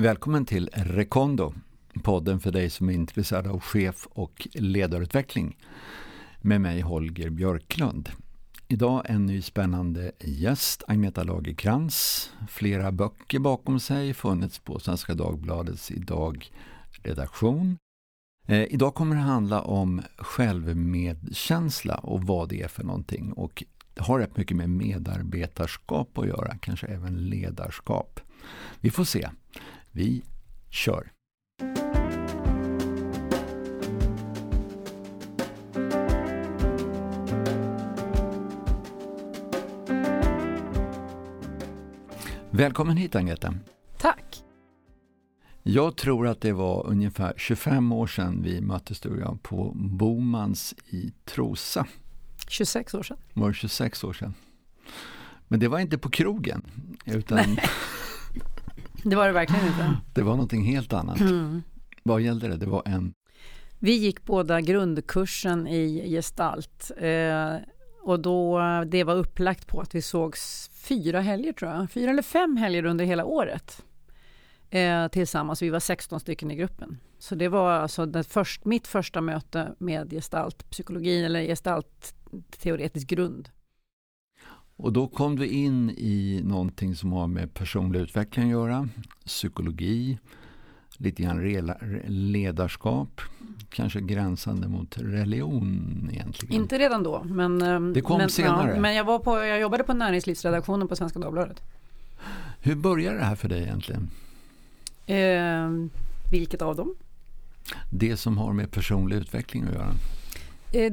[0.00, 1.54] Välkommen till Rekondo,
[2.02, 5.56] podden för dig som är intresserad av chef och ledarutveckling.
[6.40, 8.08] Med mig Holger Björklund.
[8.68, 12.30] Idag en ny spännande gäst, Agneta Lagerkrans.
[12.48, 17.78] Flera böcker bakom sig, funnits på Svenska Dagbladets idag-redaktion.
[18.46, 23.32] Eh, idag kommer det handla om självmedkänsla och vad det är för någonting.
[23.32, 28.20] Och det har rätt mycket med medarbetarskap att göra, kanske även ledarskap.
[28.80, 29.28] Vi får se.
[29.92, 30.22] Vi
[30.70, 31.12] kör!
[42.50, 43.54] Välkommen hit Agneta.
[43.98, 44.42] Tack.
[45.62, 49.72] Jag tror att det var ungefär 25 år sedan vi möttes du och jag på
[49.74, 51.86] Bomans i Trosa.
[52.48, 53.16] 26 år sedan.
[53.34, 54.34] Var det 26 år sedan?
[55.48, 56.62] Men det var inte på krogen.
[57.04, 57.38] Utan
[59.02, 59.96] det var det verkligen inte.
[60.14, 61.20] Det var någonting helt annat.
[61.20, 61.62] Mm.
[62.02, 62.56] Vad gällde det?
[62.56, 63.14] Det var en...
[63.78, 66.90] Vi gick båda grundkursen i gestalt.
[66.96, 67.54] Eh,
[68.02, 71.90] och då, det var upplagt på att vi sågs fyra helger tror jag.
[71.90, 73.84] Fyra eller fem helger under hela året.
[74.70, 75.62] Eh, tillsammans.
[75.62, 76.98] Vi var 16 stycken i gruppen.
[77.18, 83.48] Så det var alltså det först, mitt första möte med gestaltpsykologi eller gestaltteoretisk grund.
[84.78, 88.88] Och då kom du in i någonting som har med personlig utveckling att göra,
[89.26, 90.18] psykologi,
[90.96, 91.72] lite grann
[92.06, 93.20] ledarskap,
[93.70, 96.54] kanske gränsande mot religion egentligen.
[96.54, 98.74] Inte redan då, men, ehm, det kom men, senare.
[98.74, 101.62] Ja, men jag, var på, jag jobbade på näringslivsredaktionen på Svenska Dagbladet.
[102.60, 104.10] Hur började det här för dig egentligen?
[105.06, 105.90] Eh,
[106.30, 106.94] vilket av dem?
[107.90, 109.92] Det som har med personlig utveckling att göra.
[110.72, 110.92] Eh,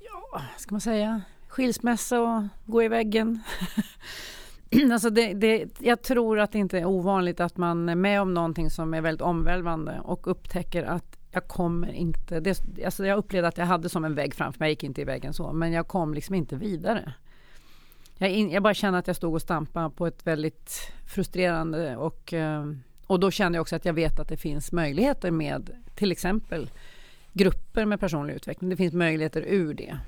[0.00, 1.22] ja, ska man säga?
[1.50, 3.40] Skilsmässa och gå i väggen.
[4.92, 8.34] alltså det, det, jag tror att det inte är ovanligt att man är med om
[8.34, 12.40] någonting som är väldigt omvälvande och upptäcker att jag kommer inte...
[12.40, 15.00] Det, alltså jag upplevde att jag hade som en vägg framför mig, jag gick inte
[15.00, 17.14] i väggen så, men jag kom liksom inte vidare.
[18.18, 22.32] Jag, in, jag bara kände att jag stod och stampade på ett väldigt frustrerande och,
[22.32, 22.72] eh,
[23.06, 26.70] och då kände jag också att jag vet att det finns möjligheter med till exempel
[27.32, 28.70] grupper med personlig utveckling.
[28.70, 29.98] Det finns möjligheter ur det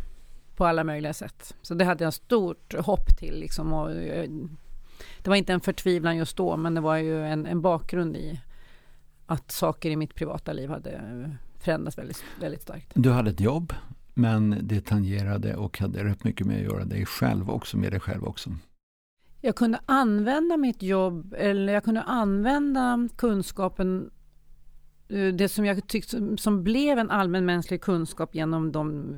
[0.56, 1.54] på alla möjliga sätt.
[1.62, 3.40] Så det hade jag stort hopp till.
[3.40, 4.30] Liksom, och, eh,
[5.22, 8.40] det var inte en förtvivlan just då, men det var ju en, en bakgrund i
[9.26, 11.00] att saker i mitt privata liv hade
[11.58, 12.90] förändrats väldigt, väldigt starkt.
[12.94, 13.72] Du hade ett jobb,
[14.14, 18.00] men det tangerade och hade rätt mycket med att göra dig själv också, med dig
[18.00, 18.50] själv också.
[19.40, 24.21] Jag kunde använda mitt jobb, eller jag kunde använda kunskapen Eh,
[25.12, 29.16] Eh, det som jag tyckte som blev en allmänmänsklig kunskap genom de,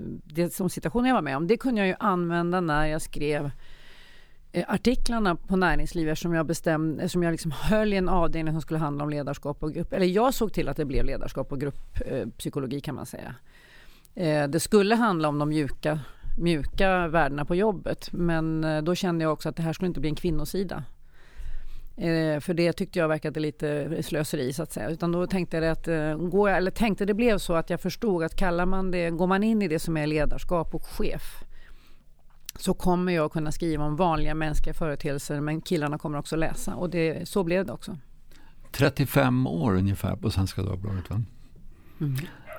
[0.58, 3.50] de situationer jag var med om, det kunde jag ju använda när jag skrev
[4.52, 8.60] eh, artiklarna på näringslivet som jag bestämde, som jag liksom höll i en avdelning som
[8.60, 11.60] skulle handla om ledarskap och grupp, eller jag såg till att det blev ledarskap och
[11.60, 13.34] grupppsykologi eh, kan man säga.
[14.14, 16.00] Eh, det skulle handla om de mjuka,
[16.38, 20.08] mjuka värdena på jobbet, men då kände jag också att det här skulle inte bli
[20.08, 20.84] en kvinnosida.
[21.96, 24.90] Eh, för det tyckte jag verkade lite slöseri så att säga.
[24.90, 27.80] Utan då tänkte jag att, eh, går jag, eller tänkte det blev så att jag
[27.80, 31.44] förstod att kallar man det, går man in i det som är ledarskap och chef
[32.58, 36.90] så kommer jag kunna skriva om vanliga mänskliga företeelser men killarna kommer också läsa och
[36.90, 37.98] det, så blev det också.
[38.72, 41.22] 35 år ungefär på Svenska Dagbladet va?
[42.00, 42.16] Mm.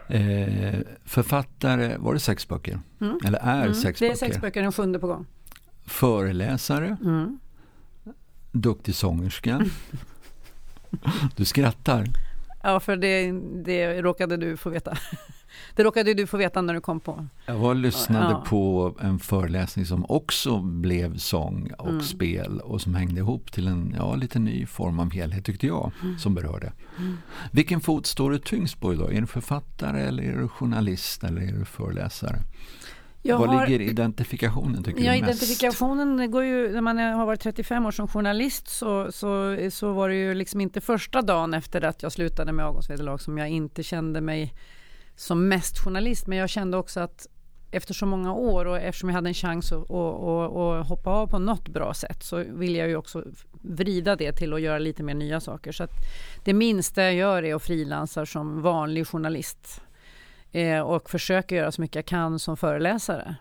[0.08, 2.80] Eh, författare, var det sex böcker?
[3.02, 3.20] Mm.
[3.26, 3.74] Eller är mm.
[3.74, 4.06] sex böcker?
[4.06, 5.26] Det är sex böcker, den sjunde på gång.
[5.86, 6.98] Föreläsare?
[7.04, 7.40] Mm
[8.56, 9.66] duktig sångerska.
[11.36, 12.06] Du skrattar.
[12.64, 13.32] Ja, för det,
[13.66, 14.98] det råkade du få veta.
[15.76, 17.28] Det råkade du få veta när du kom på.
[17.46, 18.44] Jag var och lyssnade ja.
[18.48, 22.02] på en föreläsning som också blev sång och mm.
[22.02, 25.92] spel och som hängde ihop till en ja, lite ny form av helhet tyckte jag
[26.04, 26.20] mm.
[26.20, 26.74] som berörde.
[26.98, 27.18] Mm.
[27.52, 29.14] Vilken fot står du tyngst på idag?
[29.14, 32.40] Är du författare eller är du journalist eller är du föreläsare?
[33.28, 35.44] Jag Var har, ligger identifikationen tycker ja, du mest?
[35.44, 40.10] Identifikationen går ju, när man har varit 35 år som journalist så, så, så var
[40.10, 43.84] det ju liksom inte första dagen efter att jag slutade med avgångsvederlag som jag inte
[43.84, 44.54] kände mig
[45.16, 46.28] som mest journalist.
[46.28, 47.28] Men jag kände också att
[47.72, 51.10] efter så många år och eftersom jag hade en chans att, att, att, att hoppa
[51.10, 53.24] av på något bra sätt så vill jag ju också
[53.62, 55.72] vrida det till att göra lite mer nya saker.
[55.72, 55.88] Så
[56.44, 59.82] det minsta jag gör är att frilansa som vanlig journalist
[60.56, 63.36] eh, och försöker göra så mycket jag kan som föreläsare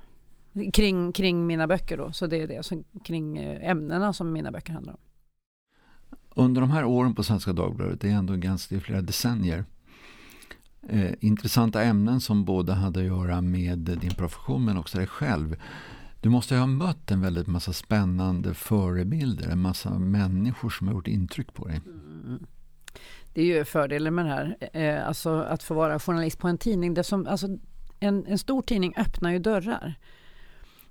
[0.72, 1.96] kring, kring mina böcker.
[1.96, 2.12] Då.
[2.12, 4.98] Så det är det, så kring eh, ämnena som mina böcker handlar om.
[6.36, 9.64] Under de här åren på Svenska Dagbladet, det är ändå ganska flera decennier,
[10.88, 15.56] eh, intressanta ämnen som både hade att göra med din profession men också dig själv.
[16.20, 21.08] Du måste ha mött en väldigt massa spännande förebilder, en massa människor som har gjort
[21.08, 21.80] intryck på dig.
[21.86, 22.13] Mm.
[23.34, 26.58] Det är ju fördelen med det här, eh, alltså att få vara journalist på en
[26.58, 26.94] tidning.
[26.94, 27.48] Det som, alltså,
[28.00, 29.94] en, en stor tidning öppnar ju dörrar.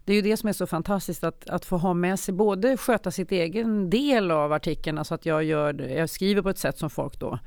[0.06, 2.78] Det är ju det som är så fantastiskt att, att få ha med sig, både
[2.78, 6.78] sköta sitt egen del av artikeln, alltså att jag, gör, jag skriver på ett sätt
[6.78, 7.40] som folk då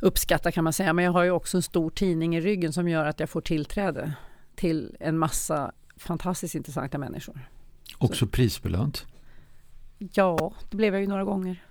[0.00, 2.88] uppskattar kan man säga, men jag har ju också en stor tidning i ryggen som
[2.88, 4.12] gör att jag får tillträde
[4.54, 7.48] till en massa fantastiskt intressanta människor.
[7.98, 8.30] Också så.
[8.30, 9.06] prisbelönt?
[9.98, 11.64] Ja, det blev jag ju några gånger.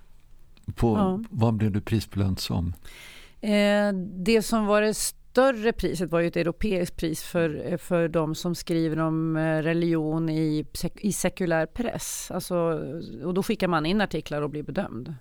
[0.74, 1.20] På, ja.
[1.30, 2.74] Vad blev du prisbelönt som?
[3.40, 3.92] Eh,
[4.24, 8.54] det som var det större priset var ju ett europeiskt pris för, för de som
[8.54, 10.66] skriver om eh, religion i,
[10.96, 12.30] i sekulär press.
[12.34, 12.56] Alltså,
[13.24, 15.14] och då skickar man in artiklar och blir bedömd.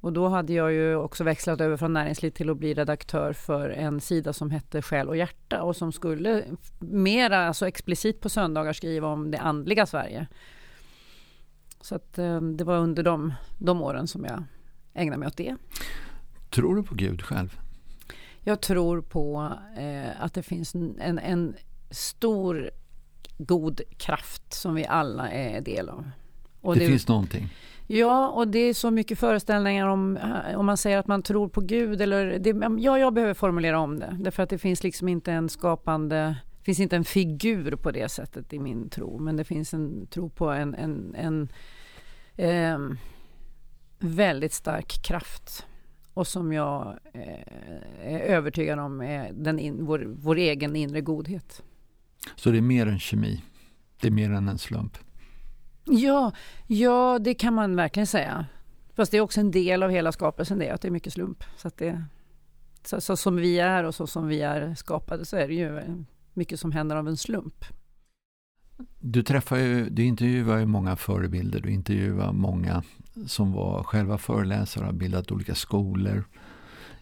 [0.00, 3.70] Och då hade jag ju också växlat över från näringsliv till att bli redaktör för
[3.70, 6.44] en sida som hette Själ och hjärta och som skulle
[6.78, 10.26] mera alltså explicit på söndagar skriva om det andliga Sverige.
[11.80, 14.44] Så att eh, det var under de, de åren som jag
[14.94, 15.56] ägnade mig åt det.
[16.50, 17.58] Tror du på Gud själv?
[18.40, 21.54] Jag tror på eh, att det finns en, en
[21.90, 22.70] stor
[23.38, 26.10] god kraft som vi alla är del av.
[26.62, 27.48] Det, det finns någonting?
[27.86, 31.48] Ja, och det är så mycket föreställningar om, eh, om man säger att man tror
[31.48, 34.16] på Gud eller, det, ja, jag behöver formulera om det.
[34.20, 38.52] Därför att det finns liksom inte en skapande, finns inte en figur på det sättet
[38.52, 39.18] i min tro.
[39.18, 41.48] Men det finns en tro på en, en, en
[42.36, 42.78] eh,
[43.98, 45.66] väldigt stark kraft.
[46.14, 51.62] Och som jag eh, är övertygad om är den in, vår, vår egen inre godhet.
[52.36, 53.42] Så det är mer än kemi?
[54.00, 54.98] Det är mer än en slump?
[55.84, 56.32] Ja,
[56.66, 58.46] ja, det kan man verkligen säga.
[58.94, 61.44] Fast det är också en del av hela skapelsen det, att det är mycket slump.
[61.56, 62.04] Så, att det,
[62.84, 66.04] så, så som vi är och så som vi är skapade så är det ju
[66.34, 67.64] mycket som händer av en slump.
[68.98, 72.82] Du träffar ju, du intervjuar ju många förebilder, du intervjuar många
[73.26, 76.24] som var själva föreläsare, har bildat olika skolor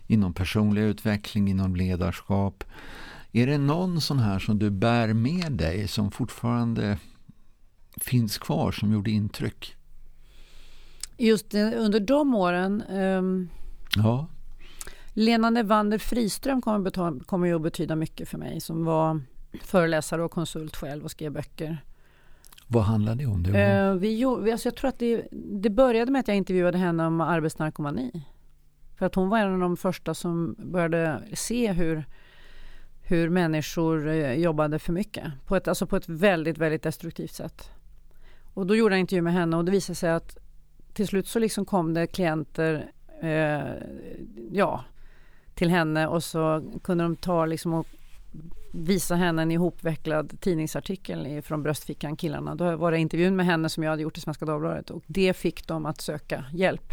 [0.07, 2.65] inom personlig utveckling, inom ledarskap.
[3.33, 6.99] Är det någon sån här som du bär med dig som fortfarande
[7.97, 9.75] finns kvar som gjorde intryck?
[11.17, 12.83] Just under de åren?
[12.83, 13.49] Um,
[13.97, 14.29] ja.
[15.19, 19.21] Lena Nevander Friström kommer, betala, kommer ju att betyda mycket för mig som var
[19.63, 21.85] föreläsare och konsult själv och skrev böcker.
[22.67, 23.43] Vad handlade det om?
[23.43, 23.93] Det var...
[23.93, 27.21] uh, vi, alltså jag tror att det, det började med att jag intervjuade henne om
[27.21, 28.27] arbetsnarkomani.
[28.99, 32.05] För att hon var en av de första som började se hur
[33.03, 35.25] hur människor eh, jobbade för mycket.
[35.47, 37.71] På ett, alltså på ett väldigt, väldigt destruktivt sätt.
[38.55, 40.39] Och då gjorde jag en intervju med henne och det visade sig att
[40.93, 42.93] till slut så liksom kom det klienter
[43.23, 43.61] eh,
[44.53, 44.85] ja,
[45.59, 47.87] till henne och så kunde de ta liksom och
[48.73, 52.55] visa henne en ihopvecklad tidningsartikel från bröstfickan, killarna.
[52.55, 55.37] Då var det intervjun med henne som jag hade gjort i Svenska Dagbladet och det
[55.37, 56.93] fick dem att söka hjälp.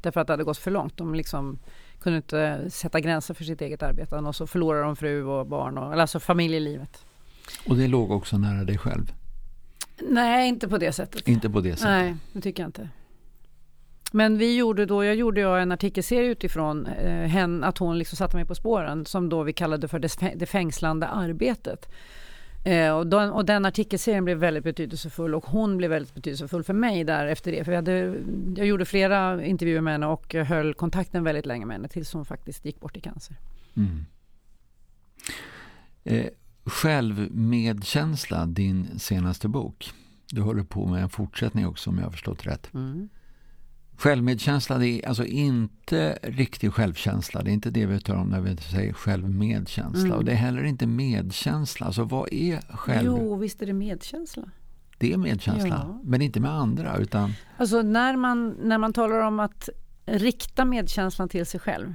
[0.00, 0.96] Därför att det hade gått för långt.
[0.96, 1.58] De liksom
[2.00, 5.78] kunde inte sätta gränser för sitt eget arbete och så förlorade de fru och barn,
[5.78, 7.04] och, alltså familjelivet.
[7.66, 9.12] Och det låg också nära dig själv?
[10.08, 11.28] Nej, inte på det sättet.
[11.28, 11.84] Inte på det sättet?
[11.84, 12.88] Nej, det tycker jag inte.
[14.10, 18.16] Men vi gjorde då, jag gjorde jag en artikelserie utifrån eh, henne, att hon liksom
[18.16, 19.98] satte mig på spåren som då vi kallade för
[20.36, 21.88] det, fängslande arbetet.
[22.64, 26.74] Eh, och, den, och den artikelserien blev väldigt betydelsefull och hon blev väldigt betydelsefull för
[26.74, 27.64] mig där efter det.
[27.64, 28.16] För vi hade,
[28.56, 32.24] jag gjorde flera intervjuer med henne och höll kontakten väldigt länge med henne tills hon
[32.24, 33.36] faktiskt gick bort i cancer.
[33.76, 34.06] Mm.
[36.04, 36.26] Eh,
[36.64, 39.92] Självmedkänsla, din senaste bok.
[40.32, 42.74] Du håller på med en fortsättning också om jag har förstått rätt.
[42.74, 43.08] Mm.
[44.00, 47.42] Självmedkänsla, det är alltså inte riktig självkänsla.
[47.42, 50.00] Det är inte det vi talar om när vi säger självmedkänsla.
[50.00, 50.12] Mm.
[50.12, 51.86] Och det är heller inte medkänsla.
[51.86, 53.06] Alltså vad är själv...
[53.06, 54.42] Jo, visst är det medkänsla.
[54.98, 56.00] Det är medkänsla, ja.
[56.04, 56.96] men inte med andra.
[56.98, 57.32] Utan...
[57.56, 59.68] Alltså när man, när man talar om att
[60.06, 61.94] rikta medkänslan till sig själv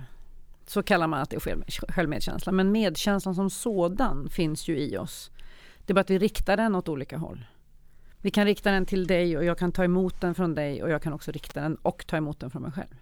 [0.67, 2.51] så kallar man att det är självmedkänsla.
[2.51, 5.31] Men medkänslan som sådan finns ju i oss.
[5.85, 7.45] Det är bara att vi riktar den åt olika håll.
[8.25, 10.89] Vi kan rikta den till dig och jag kan ta emot den från dig och
[10.89, 12.95] jag kan också rikta den och ta emot den från mig själv.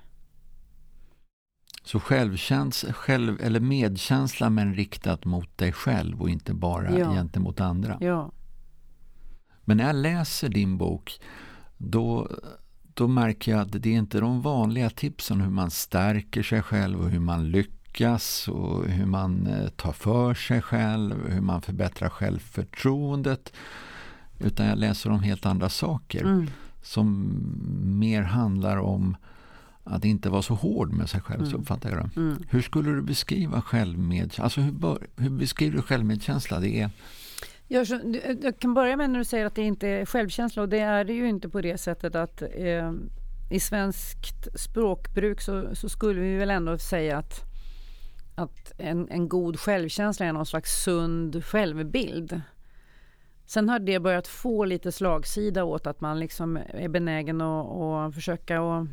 [1.83, 7.13] Så självkänsla, själv, eller medkänsla men riktat mot dig själv och inte bara ja.
[7.13, 7.97] gentemot andra.
[8.01, 8.31] Ja.
[9.65, 11.21] Men när jag läser din bok
[11.77, 12.27] då
[12.93, 16.99] då märker jag att det är inte de vanliga tipsen hur man stärker sig själv
[16.99, 22.09] och hur man lyckas och hur man eh, tar för sig själv, hur man förbättrar
[22.09, 23.53] självförtroendet.
[24.43, 26.47] Utan jag läser om helt andra saker mm.
[26.81, 27.35] som
[27.83, 29.15] mer handlar om
[29.83, 31.51] att inte vara så hård med sig själv, mm.
[31.51, 32.21] så uppfattar jag det.
[32.21, 32.43] Mm.
[32.49, 34.43] Hur skulle du beskriva självmedkänsla?
[34.43, 36.59] Alltså hur, bör, hur beskriver du självmedkänsla?
[36.59, 36.89] Det är
[37.67, 37.87] jag,
[38.41, 41.03] jag kan börja med när du säger att det inte är självkänsla och det är
[41.03, 42.91] det ju inte på det sättet att eh,
[43.51, 47.41] i svenskt språkbruk så, så, skulle vi väl ändå säga att,
[48.35, 52.41] att en, en god självkänsla är någon slags sund självbild.
[53.45, 58.15] Sen har det börjat få lite slagsida åt att man liksom är benägen att, att
[58.15, 58.87] försöka att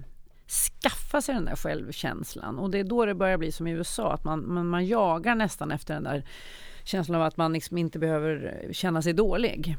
[0.51, 2.59] skaffa sig den där självkänslan.
[2.59, 5.35] Och det är då det börjar bli som i USA, att man, man, man jagar
[5.35, 6.25] nästan efter den där
[6.85, 9.77] känslan av att man liksom inte behöver känna sig dålig.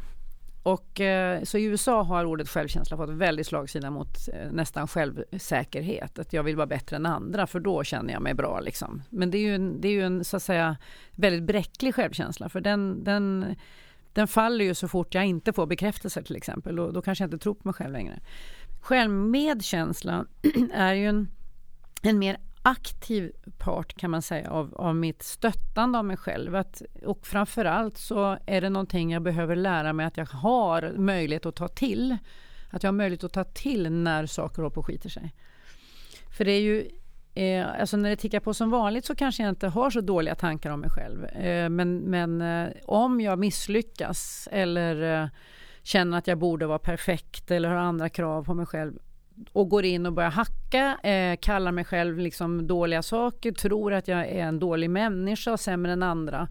[0.64, 6.20] Och, eh, så i USA har ordet självkänsla fått väldigt slagsida mot eh, nästan självsäkerhet.
[6.20, 8.60] Att jag vill vara bättre än andra för då känner jag mig bra.
[8.60, 9.02] Liksom.
[9.10, 10.78] Men det är ju en, det är ju en så att säga,
[11.12, 13.56] väldigt bräcklig självkänsla för den, den,
[14.14, 16.80] den faller ju så fort jag inte får bekräftelse till exempel.
[16.80, 18.20] Och då kanske jag inte tror på mig själv längre.
[18.82, 20.28] Självmedkänslan
[20.74, 21.28] är ju en,
[22.02, 26.56] en mer aktiv part kan man säga av, av mitt stöttande av mig själv.
[26.56, 31.46] Att, och framförallt så är det någonting jag behöver lära mig att jag har möjlighet
[31.46, 32.18] att ta till.
[32.70, 35.34] Att jag har möjlighet att ta till när saker håller på och skiter sig.
[36.38, 36.90] För det är ju
[37.34, 40.36] Eh, alltså när det tickar på som vanligt så kanske jag inte har så dåliga
[40.36, 41.26] tankar om mig själv.
[41.26, 45.30] Eh, men men eh, om jag misslyckas eller eh,
[45.84, 48.94] känner att jag borde vara perfekt eller har andra krav på mig själv
[49.54, 54.08] och går in och börjar hacka, eh, kallar mig själv liksom dåliga saker, tror att
[54.08, 56.48] jag är en dålig människa, sämre än andra.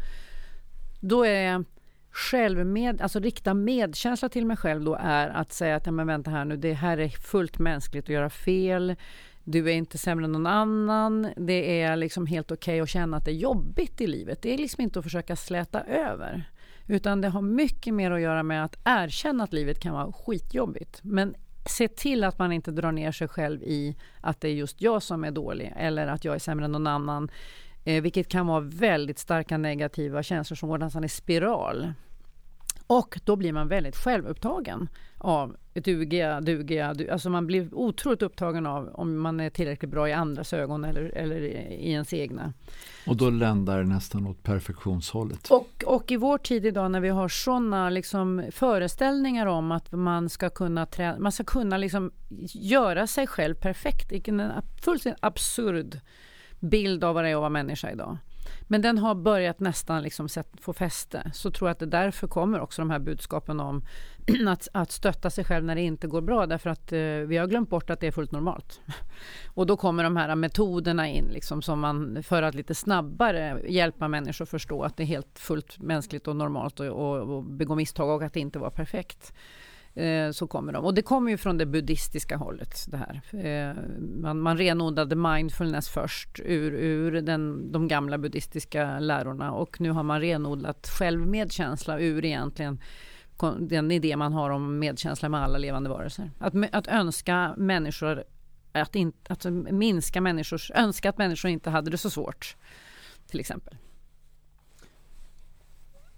[1.01, 1.65] Då är
[2.11, 6.31] självmed, alltså rikta medkänsla till mig själv då är att säga att ja, men vänta
[6.31, 8.97] här nu, det här är fullt mänskligt att göra fel.
[9.51, 11.29] Du är inte sämre än någon annan.
[11.37, 14.43] Det är liksom helt okej okay att känna att det är jobbigt i livet.
[14.43, 16.51] Det är liksom inte att försöka släta över.
[16.87, 21.01] Utan det har mycket mer att göra med att erkänna att livet kan vara skitjobbigt.
[21.03, 21.35] Men
[21.67, 25.03] se till att man inte drar ner sig själv i att det är just jag
[25.03, 27.31] som är dålig eller att jag är sämre än någon annan.
[27.85, 31.93] Eh, vilket kan vara väldigt starka negativa känslor som går nästan i spiral.
[32.91, 38.67] Och då blir man väldigt självupptagen av dugiga, dugiga, du, alltså man blir otroligt upptagen
[38.67, 42.53] av om man är tillräckligt bra i andras ögon eller, eller i ens egna.
[43.07, 45.51] Och då ländar det nästan åt perfektionshållet.
[45.51, 50.29] Och, och i vår tid idag när vi har sådana liksom föreställningar om att man
[50.29, 52.11] ska kunna, trä, man ska kunna liksom
[52.55, 54.29] göra sig själv perfekt.
[54.29, 54.53] En
[54.85, 56.01] fullständigt absurd
[56.61, 58.19] bild av vad det är att vara människa idag.
[58.63, 60.29] Men den har börjat nästan liksom
[60.61, 61.31] få fäste.
[61.35, 63.83] Så tror jag att det därför kommer också de här budskapen om
[64.49, 66.47] att, att stötta sig själv när det inte går bra.
[66.47, 68.81] Därför att eh, vi har glömt bort att det är fullt normalt.
[69.55, 74.09] Och då kommer de här metoderna in liksom, som man, för att lite snabbare hjälpa
[74.09, 77.75] människor att förstå att det är helt fullt mänskligt och normalt och, och, och begå
[77.75, 79.33] misstag och att det inte var perfekt.
[79.95, 80.85] Eh, så kommer de.
[80.85, 82.87] Och det kommer ju från det buddhistiska hållet.
[82.89, 83.21] Det här.
[83.47, 89.91] Eh, man, man renodlade mindfulness först ur, ur den, de gamla buddhistiska lärorna och nu
[89.91, 92.81] har man renodlat självmedkänsla ur egentligen
[93.59, 96.31] den idé man har om medkänsla med alla levande varelser.
[96.39, 98.25] Att, att önska människor
[98.73, 102.57] att, in, att minska människors, önska att människor inte hade det så svårt.
[103.27, 103.77] Till exempel.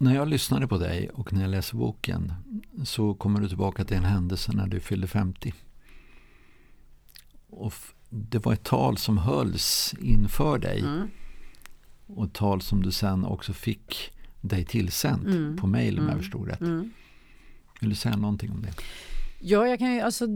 [0.02, 2.32] När jag lyssnade på dig och när jag läser boken
[2.84, 5.54] så kommer du tillbaka till en händelse när du fyllde 50.
[7.50, 7.74] Och
[8.08, 10.80] det var ett tal som hölls inför dig.
[10.80, 11.08] Mm.
[12.06, 15.56] Och ett tal som du sen också fick dig tillsänt mm.
[15.56, 16.10] på mail om mm.
[16.10, 16.60] jag förstod rätt.
[16.60, 16.90] Mm.
[17.80, 18.72] Vill du säga någonting om det?
[19.40, 20.26] Ja, jag kan ju, alltså,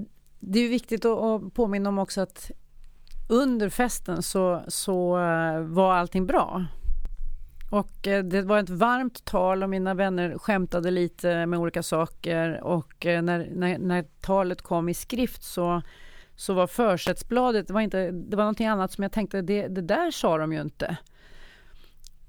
[0.41, 2.51] det är viktigt att, påminna om också att
[3.29, 6.67] under festen så, så uh, var allting bra.
[7.71, 12.65] Och eh, det var ett varmt tal och mina vänner skämtade lite med olika saker
[12.65, 15.83] och eh, när, när, när talet kom i skrift så,
[16.37, 19.83] så var försättsbladet, det var, inte, det var någonting annat som jag tänkte, det, det
[19.83, 20.97] där sa de ju inte.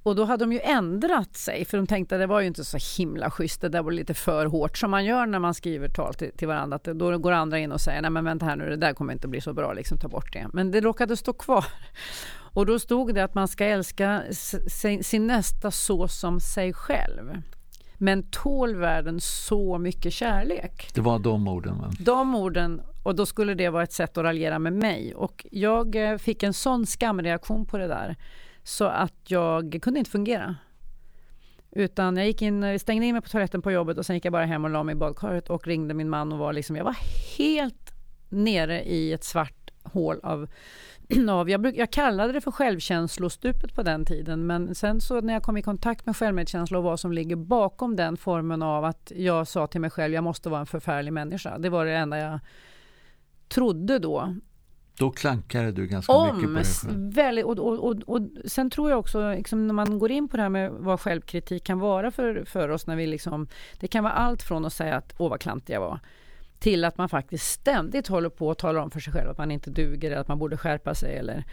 [0.04, 2.66] Och då hade de ju ändrat sig för de tänkte att det var ju inte
[2.66, 5.90] så himla schysst, det där var lite för hårt som man gör när man skriver
[5.90, 6.76] tal till, till varandra.
[6.76, 9.14] Att då går andra in och säger nej men vänta här nu, det där kommer
[9.14, 10.48] inte bli så bra, liksom ta bort det.
[10.54, 11.66] Men det råkade stå kvar.
[12.58, 14.24] Och då stod det att man ska älska
[15.02, 17.42] sin nästa så som sig själv.
[17.98, 20.90] Men tål världen så mycket kärlek?
[20.94, 21.78] Det var de orden?
[21.78, 21.92] Va?
[22.00, 25.16] De orden, och då skulle det vara ett sätt att raljera med mig.
[25.16, 28.16] Och jag eh, fick en sån skamreaktion på det där
[28.64, 30.56] så att jag kunde inte fungera.
[31.72, 34.34] Utan jag gick in, stängde in mig på toaletten på jobbet och sen gick jag
[34.34, 36.84] bara hem och la mig i badkaret och ringde min man och var liksom, jag
[36.84, 36.98] var
[37.38, 37.94] helt
[38.30, 40.48] nere i ett svart hål av
[41.30, 45.34] av, jag, bruk, jag kallade det för självkänslostupet på den tiden men sen så när
[45.34, 49.12] jag kom i kontakt med självmedkänsla och vad som ligger bakom den formen av att
[49.16, 51.58] jag sa till mig själv jag måste vara en förfärlig människa.
[51.58, 52.40] Det var det enda jag
[53.48, 54.36] trodde då.
[54.98, 57.14] Då klankade du ganska Om, mycket på dig själv.
[57.14, 60.38] Väldigt, och, och, och, och, sen tror jag också, liksom, när man går in på
[60.38, 63.48] det här med vad självkritik kan vara för, för oss när vi liksom,
[63.80, 66.00] det kan vara allt från att säga att åh vad klantig jag var
[66.60, 69.52] till att man faktiskt ständigt håller på att talar om för sig själv att man
[69.52, 71.18] inte duger eller att man borde skärpa sig.
[71.18, 71.44] Eller,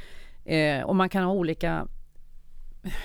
[0.45, 1.87] eh, och man kan ha olika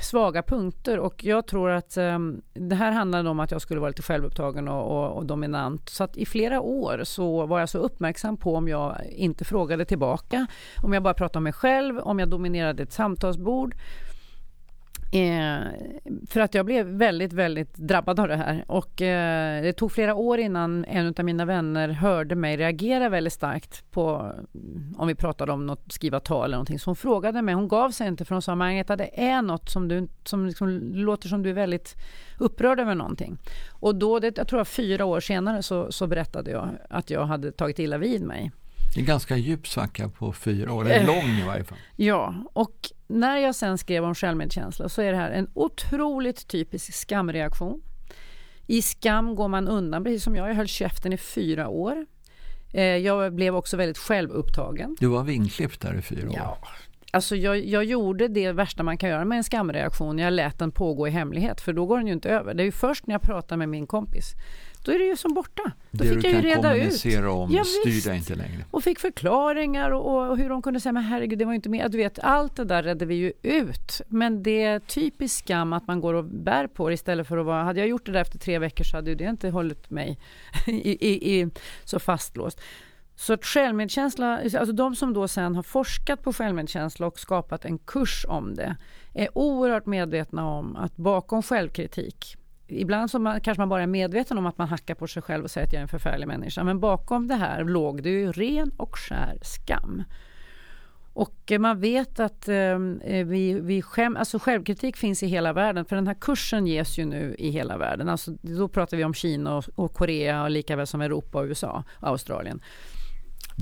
[0.01, 2.19] svaga punkter och jag tror att eh,
[2.53, 5.89] det här handlade om att jag skulle vara lite självupptagen och, och, och, dominant.
[5.89, 9.85] Så att i flera år så var jag så uppmärksam på om jag inte frågade
[9.85, 10.47] tillbaka,
[10.83, 13.75] om jag bara pratade om mig själv, om jag dominerade ett samtalsbord
[15.11, 15.61] Eh,
[16.29, 18.65] för att jag blev väldigt, väldigt drabbad av det här.
[18.67, 23.33] Och eh, det tog flera år innan en av mina vänner hörde mig reagera väldigt
[23.33, 24.33] starkt på,
[24.97, 26.79] om vi pratade om något, skriva tal eller någonting.
[26.79, 29.69] Så hon frågade mig, hon gav sig inte för hon sa, Margareta det är något
[29.69, 31.95] som du, som liksom låter som du är väldigt
[32.39, 33.37] upprörd över någonting.
[33.69, 37.25] Och då, det, jag tror jag fyra år senare så, så berättade jag att jag
[37.25, 38.51] hade tagit illa vid mig.
[38.95, 41.77] Det är ganska djup svacka på fyra år, eller lång i varje fall.
[41.95, 46.93] Ja, och när jag sen skrev om självmedkänsla så är det här en otroligt typisk
[46.93, 47.81] skamreaktion.
[48.67, 50.49] I skam går man undan, precis som jag.
[50.49, 52.05] Jag höll käften i fyra år.
[52.73, 54.97] Eh, jag blev också väldigt självupptagen.
[54.99, 56.35] Du var vingklippt där i fyra år.
[56.35, 56.57] Ja,
[57.11, 60.19] Alltså jag, jag, gjorde det värsta man kan göra med en skamreaktion.
[60.19, 62.53] Jag lät den pågå i hemlighet för då går den ju inte över.
[62.53, 64.33] Det är ju först när jag pratar med min kompis
[64.83, 65.71] då är det ju som borta.
[65.91, 67.05] Då det fick du jag ju reda ut.
[67.27, 68.65] om ja, styr dig inte längre.
[68.71, 71.91] Och fick förklaringar och, och, hur de kunde säga men herregud det var inte med.
[71.91, 74.01] Du vet allt det där redde vi ju ut.
[74.07, 77.45] Men det är typisk skam att man går och bär på det istället för att
[77.45, 77.63] vara.
[77.63, 80.19] Hade jag gjort det där efter tre veckor så hade det inte hållit mig
[80.67, 81.49] i, i, i,
[81.83, 82.61] så fastlåst.
[83.15, 87.77] Så att självmedkänsla, alltså de som då sen har forskat på självmedkänsla och skapat en
[87.77, 88.75] kurs om det
[89.13, 92.37] är oerhört medvetna om att bakom självkritik
[92.71, 95.43] Ibland så man, kanske man bara är medveten om att man hackar på sig själv
[95.43, 96.63] och säger att jag är en förfärlig människa.
[96.63, 100.03] Men bakom det här låg det ju ren och skär skam.
[101.13, 105.53] Och eh, man vet att ehm, eh, vi, vi skäm, alltså självkritik finns i hela
[105.53, 105.85] världen.
[105.85, 108.09] För den här kursen ges ju nu i hela världen.
[108.09, 111.45] Alltså, då pratar vi om Kina och, och Korea och lika väl som Europa och
[111.45, 112.61] USA och Australien.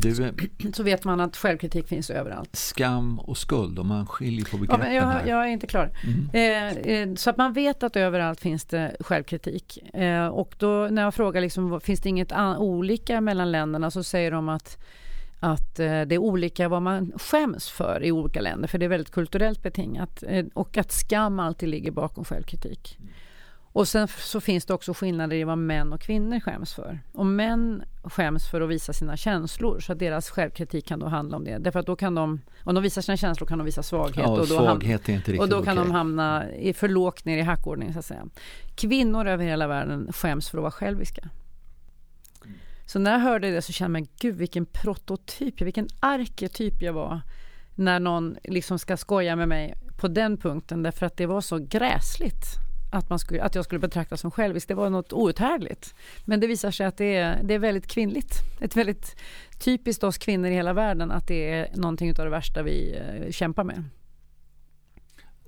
[0.01, 0.31] Du, eh,
[0.73, 2.55] så vet man att självkritik finns överallt.
[2.55, 5.25] Skam och skuld, om man skiljer på begreppen ja, jag, här.
[5.25, 5.91] jag är inte klar.
[6.03, 6.29] Mm.
[6.33, 9.93] Eh, eh, så att man vet att överallt finns det självkritik.
[9.93, 14.31] Eh, och då när jag frågar liksom, finns det inget olika mellan länderna så säger
[14.31, 14.77] de att
[15.39, 18.89] att eh, det är olika vad man skäms för i olika länder, för det är
[18.89, 20.23] väldigt kulturellt betingat.
[20.27, 22.97] Eh, och att skam alltid ligger bakom självkritik.
[22.99, 23.13] Mm.
[23.77, 26.99] Och sen så finns det också skillnader i vad män och kvinnor skäms för.
[27.13, 31.37] Och män skäms för att visa sina känslor så att deras självkritik kan då handla
[31.37, 31.57] om det.
[31.57, 34.17] Därför att då kan de, om de visar sina känslor kan de visa svaghet.
[34.17, 35.87] Ja, och, och då svaghet riktigt Och då kan okay.
[35.87, 38.25] de hamna i för lågt ner i hackordning så att säga.
[38.75, 41.29] Kvinnor över hela världen skäms för att vara själviska.
[42.85, 47.21] Så när jag hörde det så kände jag, gud vilken prototyp, vilken arketyp jag var.
[47.75, 51.57] När någon liksom ska skoja med mig på den punkten därför att det var så
[51.57, 54.67] gräsligt att, man skulle, att jag skulle betraktas som självisk.
[54.67, 55.95] Det var något outhärdligt.
[56.25, 58.33] Men det visar sig att det är, det är väldigt kvinnligt.
[58.61, 59.15] Ett väldigt
[59.59, 63.31] typiskt oss kvinnor i hela världen att det är någonting av det värsta vi eh,
[63.31, 63.83] kämpar med.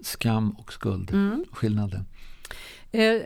[0.02, 1.46] Skam och skuld, mm.
[1.52, 2.06] skillnaden.
[2.92, 3.22] Eh,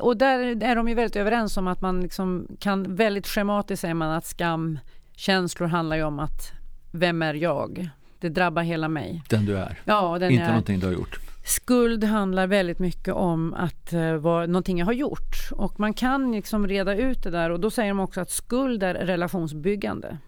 [0.00, 3.94] och där är de ju väldigt överens om att man liksom kan väldigt schematiskt säger
[3.94, 6.52] man att skamkänslor handlar ju om att
[6.90, 7.88] vem är jag?
[8.18, 9.22] Det drabbar hela mig.
[9.28, 9.78] Den du är.
[9.84, 10.48] Ja, den Inte är.
[10.48, 11.20] någonting du har gjort.
[11.46, 15.50] Skuld handlar väldigt mycket om att uh, vara någonting jag har gjort.
[15.52, 18.82] Och man kan liksom reda ut det där och då säger de också att skuld
[18.82, 20.18] är relationsbyggande.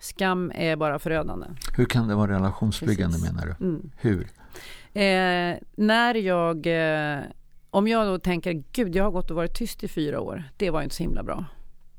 [0.00, 1.46] Skam är bara förödande.
[1.76, 3.32] Hur kan det vara relationsbyggande Precis.
[3.32, 3.64] menar du?
[3.64, 3.90] Mm.
[3.96, 4.22] Hur?
[4.92, 7.20] Eh, när jag, eh,
[7.70, 10.70] om jag då tänker, gud jag har gått och varit tyst i fyra år, det
[10.70, 11.44] var inte så himla bra.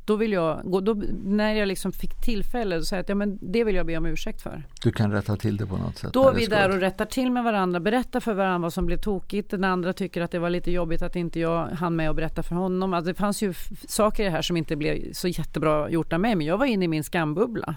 [0.06, 3.64] Då vill jag, då, när jag liksom fick tillfälle, att säga att ja, men det
[3.64, 4.64] vill jag be om ursäkt för.
[4.84, 6.14] Du kan rätta till det på något sätt?
[6.14, 8.98] Då är vi där och rättar till med varandra, berättar för varandra vad som blev
[8.98, 9.52] tokigt.
[9.52, 12.44] Den andra tycker att det var lite jobbigt att inte jag hann med att berätta
[12.44, 12.94] för honom.
[12.94, 13.54] Alltså det fanns ju
[13.88, 16.66] saker i det här som inte blev så jättebra gjort av mig, men jag var
[16.66, 17.76] inne i min skambubbla.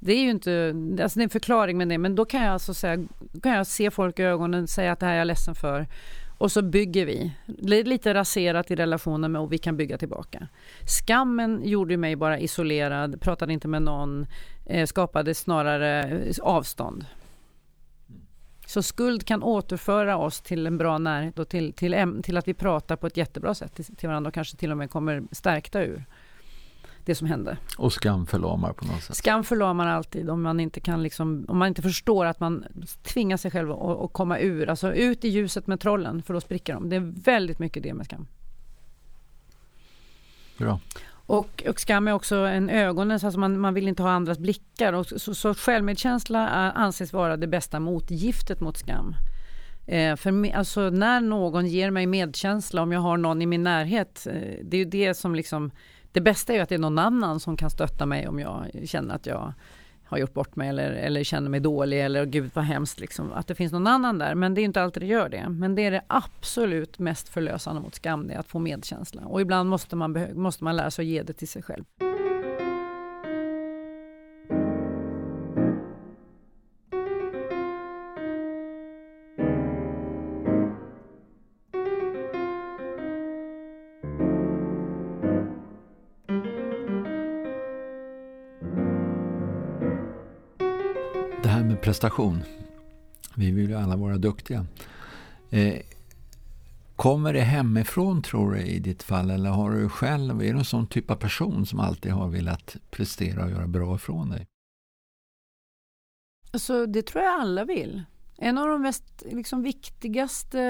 [0.00, 2.52] Det är ju inte, alltså det är en förklaring med det, men då kan jag
[2.52, 3.06] alltså säga,
[3.42, 5.86] kan jag se folk i ögonen och säga att det här är jag ledsen för
[6.38, 7.32] och så bygger vi.
[7.84, 10.48] Lite raserat i relationen och vi kan bygga tillbaka.
[10.86, 14.26] Skammen gjorde mig bara isolerad, pratade inte med någon,
[14.66, 17.06] eh, skapade snarare eh, avstånd.
[18.66, 22.54] Så skuld kan återföra oss till en bra närhet och till, till, till att vi
[22.54, 25.82] pratar på ett jättebra sätt till, till varandra och kanske till och med kommer stärkta
[25.82, 26.04] ur
[27.08, 27.56] det som hände.
[27.78, 29.16] Och skam förlamar på något sätt?
[29.16, 32.64] Skam förlamar alltid om man inte, kan liksom, om man inte förstår att man
[33.02, 34.68] tvingar sig själv att, att komma ur.
[34.68, 36.88] Alltså ut i ljuset med trollen för då spricker de.
[36.88, 38.26] Det är väldigt mycket det med skam.
[40.58, 40.80] Bra.
[41.10, 44.92] Och, och skam är också en ögonens, alltså man, man vill inte ha andras blickar.
[44.92, 49.14] Och så, så självmedkänsla anses vara det bästa motgiftet mot skam.
[49.86, 54.26] Eh, för alltså, när någon ger mig medkänsla, om jag har någon i min närhet,
[54.26, 55.70] eh, det är ju det som liksom
[56.12, 58.66] det bästa är ju att det är någon annan som kan stötta mig om jag
[58.84, 59.52] känner att jag
[60.04, 63.46] har gjort bort mig eller, eller känner mig dålig eller gud vad hemskt liksom, att
[63.46, 64.34] det finns någon annan där.
[64.34, 65.48] Men det är inte alltid det gör det.
[65.48, 69.22] Men det är det absolut mest förlösande mot skam, det är att få medkänsla.
[69.22, 71.84] Och ibland måste man, måste man lära sig att ge det till sig själv.
[91.76, 92.42] Prestation.
[93.34, 94.66] Vi vill ju alla vara duktiga.
[95.50, 95.74] Eh,
[96.96, 100.64] kommer det hemifrån tror du i ditt fall eller har du själv, är du en
[100.64, 104.46] sån typ av person som alltid har velat prestera och göra bra ifrån dig?
[106.50, 108.02] Alltså det tror jag alla vill.
[108.36, 110.60] En av de mest liksom, viktigaste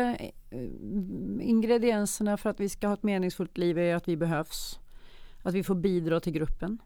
[0.50, 4.78] eh, ingredienserna för att vi ska ha ett meningsfullt liv är att vi behövs.
[5.42, 6.78] Att vi får bidra till gruppen.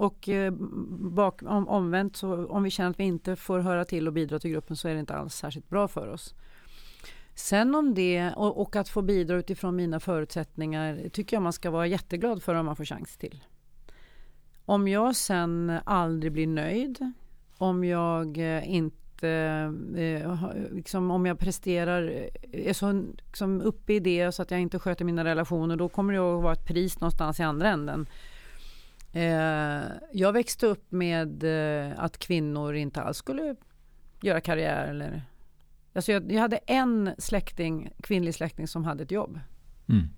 [0.00, 0.52] Och eh,
[0.98, 4.38] bak, om, omvänt, så om vi känner att vi inte får höra till och bidra
[4.38, 6.34] till gruppen så är det inte alls särskilt bra för oss.
[7.34, 11.70] Sen om det, och, och, att få bidra utifrån mina förutsättningar tycker jag man ska
[11.70, 13.44] vara jätteglad för om man får chans till.
[14.64, 17.12] Om jag sen aldrig blir nöjd,
[17.58, 19.28] om jag eh, inte
[19.96, 24.60] eh, liksom om jag presterar, eh, är så liksom uppe i det så att jag
[24.60, 28.06] inte sköter mina relationer, då kommer det att vara ett pris någonstans i andra änden.
[29.12, 33.56] Eh, jag växte upp med eh, att kvinnor inte alls skulle
[34.22, 34.86] göra karriär.
[34.86, 35.22] Eller,
[35.92, 39.40] alltså jag, jag hade en släkting, kvinnlig släkting som hade ett jobb.
[39.88, 40.08] Mm.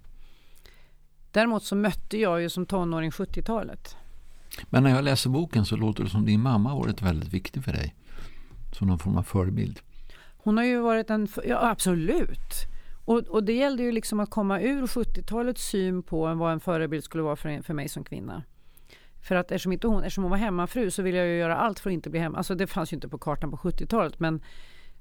[1.30, 3.96] Däremot så mötte jag ju som tonåring 70-talet.
[4.70, 7.72] Men när jag läser boken så låter det som din mamma varit väldigt viktig för
[7.72, 7.94] dig.
[8.72, 9.80] Som någon form av förebild.
[10.36, 12.66] Hon har ju varit en, ja absolut.
[13.04, 17.04] Och, och det gällde ju liksom att komma ur 70-talets syn på vad en förebild
[17.04, 18.42] skulle vara för, för mig som kvinna.
[19.22, 21.78] För att eftersom, inte hon, eftersom hon var hemmafru så ville jag ju göra allt
[21.78, 22.38] för att inte bli hemma.
[22.38, 24.42] Alltså det fanns ju inte på kartan på 70-talet men,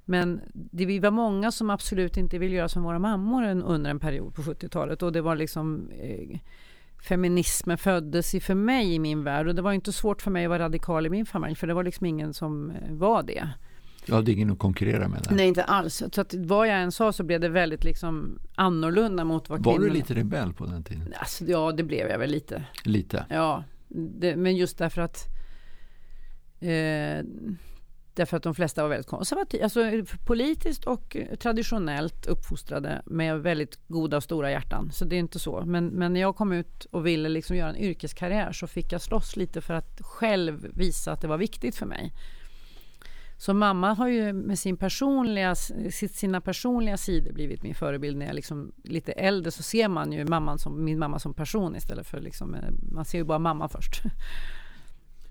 [0.06, 4.00] men det, vi var många som absolut inte ville göra som våra mammor under en
[4.00, 5.04] period på 70-talet.
[5.04, 6.40] Och det var liksom eh,
[7.02, 9.48] feminismen föddes i för mig i min värld.
[9.48, 11.74] Och det var inte svårt för mig att vara radikal i min familj för det
[11.74, 13.50] var liksom ingen som eh, var det.
[14.06, 15.24] Du hade ingen att konkurrera med?
[15.24, 15.36] Där.
[15.36, 16.04] Nej, inte alls.
[16.14, 19.74] Så att vad jag än sa så blev det väldigt liksom annorlunda mot vad Var
[19.74, 19.94] kvinnorna...
[19.94, 21.14] du lite rebell på den tiden?
[21.20, 22.64] Alltså, ja, det blev jag väl lite.
[22.84, 23.26] Lite?
[23.30, 25.28] Ja, det, men just därför att
[26.60, 27.24] eh,
[28.14, 29.82] Därför att de flesta var väldigt konservativa, alltså
[30.26, 34.92] politiskt och traditionellt uppfostrade med väldigt goda och stora hjärtan.
[34.92, 35.66] Så det är inte så.
[35.66, 39.02] Men, men när jag kom ut och ville liksom göra en yrkeskarriär så fick jag
[39.02, 42.14] slåss lite för att själv visa att det var viktigt för mig.
[43.42, 48.18] Så mamma har ju med sin personliga, sina personliga sidor blivit min förebild.
[48.18, 51.76] När jag liksom lite äldre så ser man ju mamman som, min mamma som person
[51.76, 54.02] istället för liksom, eh, man ser ju bara mamma först.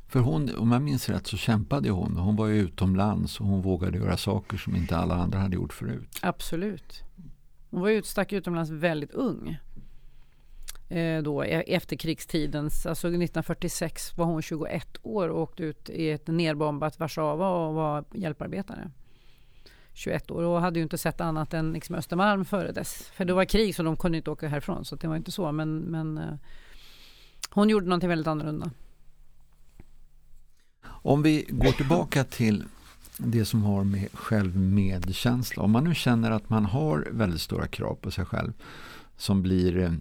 [0.08, 2.16] För hon, om jag minns rätt så kämpade hon.
[2.16, 5.72] Hon var ju utomlands och hon vågade göra saker som inte alla andra hade gjort
[5.72, 6.18] förut.
[6.22, 7.02] Absolut.
[7.70, 9.58] Hon var ju stack utomlands väldigt ung
[10.90, 16.26] Eh, då e-, efterkrigstidens, alltså 1946 var hon 21 år och åkte ut i ett
[16.26, 18.90] nerbombat Warszawa och var hjälparbetare.
[19.92, 23.10] 21 år och hade ju inte sett annat än liksom Östermalm före dess.
[23.14, 25.52] För det var krig så de kunde inte åka härifrån så det var inte så
[25.52, 26.34] men, men eh,
[27.50, 28.70] hon gjorde någonting väldigt annorlunda.
[30.82, 32.64] Om vi går tillbaka till
[33.16, 35.62] det som har med självmedkänsla.
[35.62, 38.52] Om man nu känner att man har väldigt stora krav på sig själv
[39.16, 39.92] som blir Eh,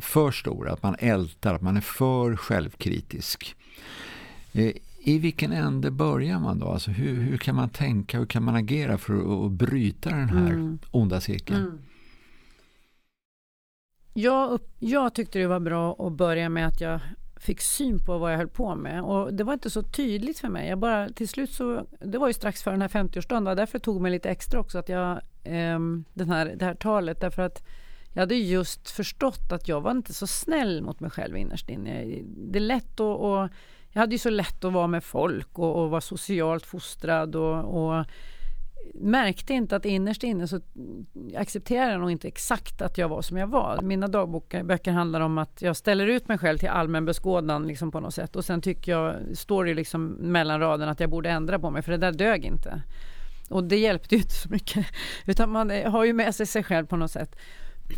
[0.00, 3.56] för stora, att man ältar, att man är för självkritisk.
[4.52, 6.68] Eh, I vilken ände börjar man då?
[6.68, 10.50] Alltså hur, hur kan man tänka, hur kan man agera för att, bryta den här
[10.50, 10.78] mm.
[10.90, 11.60] onda cirkeln?
[11.60, 11.78] Mm.
[14.14, 17.00] Jag, upp, jag tyckte det var bra att börja med att jag
[17.36, 19.02] fick syn på vad jag höll på med.
[19.02, 20.68] Och det var inte så tydligt för mig.
[20.68, 23.54] Jag bara, till slut så, det var ju strax före den här 50-årsdagen.
[23.54, 25.10] Därför tog mig lite extra också att jag,
[25.44, 25.78] eh,
[26.14, 27.20] den här, det här talet.
[27.20, 27.62] Därför att
[28.12, 32.04] jag hade just förstått att jag var inte så snäll mot mig själv innerst inne.
[32.26, 33.48] Det är lätt att, och
[33.92, 37.84] jag hade ju så lätt att vara med folk och, och vara socialt fostrad och,
[37.84, 38.04] och
[38.94, 40.60] märkte inte att innerst inne så
[41.36, 43.82] accepterade jag nog inte exakt att jag var som jag var.
[43.82, 48.00] Mina dagböcker handlar om att jag ställer ut mig själv till allmän beskådan liksom på
[48.00, 51.58] något sätt och sen tycker jag, står det liksom mellan raderna att jag borde ändra
[51.58, 52.82] på mig för det där dög inte.
[53.50, 54.86] Och det hjälpte ju inte så mycket.
[55.26, 57.36] Utan man har ju med sig sig själv på något sätt.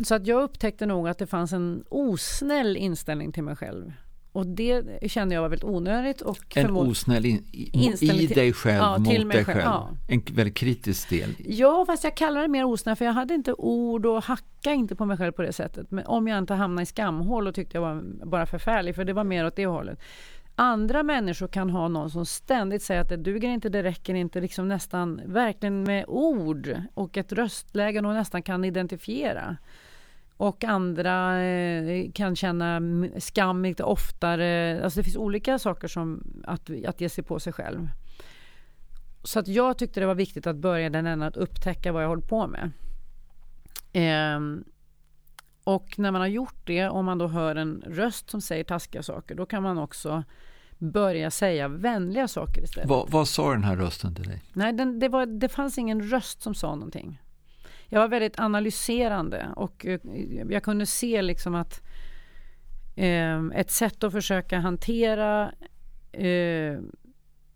[0.03, 3.93] Så att jag upptäckte nog att det fanns en osnäll inställning till mig själv.
[4.31, 6.21] och det kände jag var väldigt onödigt.
[6.21, 9.59] Och en osnäll in, i, i dig själv ja, mot dig själv.
[9.59, 9.89] Ja.
[10.07, 11.35] En väldigt kritisk del.
[11.45, 14.95] Ja, fast jag kallar det mer osnäll för jag hade inte ord och hacka inte
[14.95, 15.91] på mig själv på det sättet.
[15.91, 19.13] Men om jag inte hamnade i skamhål och tyckte jag var bara förfärlig, för det
[19.13, 19.99] var mer åt det hållet.
[20.55, 24.41] Andra människor kan ha någon som ständigt säger att det duger inte, det räcker inte,
[24.41, 29.57] liksom nästan verkligen med ord och ett röstläge och nästan kan identifiera.
[30.37, 32.81] Och andra eh, kan känna
[33.17, 34.81] skam lite oftare.
[34.83, 37.87] Alltså det finns olika saker som att, att ge sig på sig själv.
[39.23, 42.07] Så att jag tyckte det var viktigt att börja den änden att upptäcka vad jag
[42.09, 42.71] håller på med.
[43.93, 44.39] Eh,
[45.63, 49.03] och när man har gjort det, om man då hör en röst som säger taskiga
[49.03, 50.23] saker, då kan man också
[50.77, 52.89] börja säga vänliga saker istället.
[52.89, 54.43] Vad, vad sa den här rösten till dig?
[54.53, 57.21] Nej, den, det, var, det fanns ingen röst som sa någonting.
[57.87, 59.99] Jag var väldigt analyserande och eh,
[60.49, 61.81] jag kunde se liksom att
[62.95, 65.51] eh, ett sätt att försöka hantera
[66.11, 66.79] eh,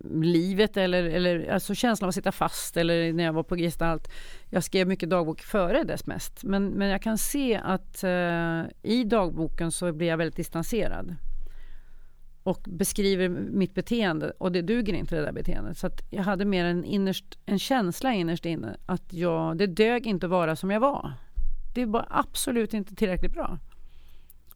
[0.09, 4.11] livet eller, eller alltså känslan av att sitta fast eller när jag var på gestalt.
[4.49, 6.43] Jag skrev mycket dagbok före dess mest.
[6.43, 11.15] Men, men jag kan se att eh, i dagboken så blir jag väldigt distanserad.
[12.43, 15.77] Och beskriver mitt beteende och det duger inte det där beteendet.
[15.77, 20.25] Så jag hade mer en, innerst, en känsla innerst inne att jag, det dög inte
[20.25, 21.13] att vara som jag var.
[21.75, 23.59] Det var absolut inte tillräckligt bra.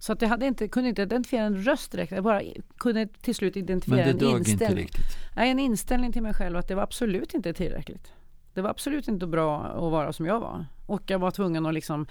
[0.01, 2.11] Så att jag hade inte, kunde inte identifiera en röst direkt.
[2.11, 2.41] Jag bara
[2.77, 4.89] kunde till slut identifiera en inställning.
[4.91, 4.99] Det?
[5.35, 8.11] Nej, en inställning till mig själv att det var absolut inte tillräckligt.
[8.53, 10.65] Det var absolut inte bra att vara som jag var.
[10.85, 12.07] Och jag var tvungen att liksom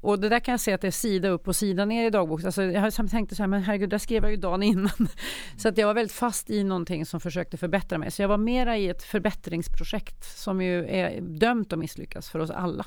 [0.00, 2.10] och det där kan jag säga att det är sida upp och sida ner i
[2.10, 2.46] dagboken.
[2.46, 5.08] Alltså jag tänkte så här, men herregud, där skrev jag ju dagen innan.
[5.56, 8.10] Så att jag var väldigt fast i någonting som försökte förbättra mig.
[8.10, 12.50] Så jag var mera i ett förbättringsprojekt som ju är dömt att misslyckas för oss
[12.50, 12.86] alla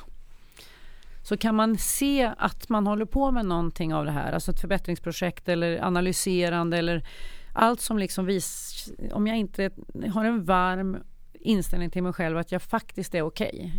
[1.26, 4.60] så kan man se att man håller på med någonting av det här, alltså ett
[4.60, 7.08] förbättringsprojekt eller analyserande eller
[7.54, 9.70] allt som liksom vis, om jag inte
[10.14, 10.98] har en varm
[11.34, 13.50] inställning till mig själv att jag faktiskt är okej.
[13.56, 13.72] Okay.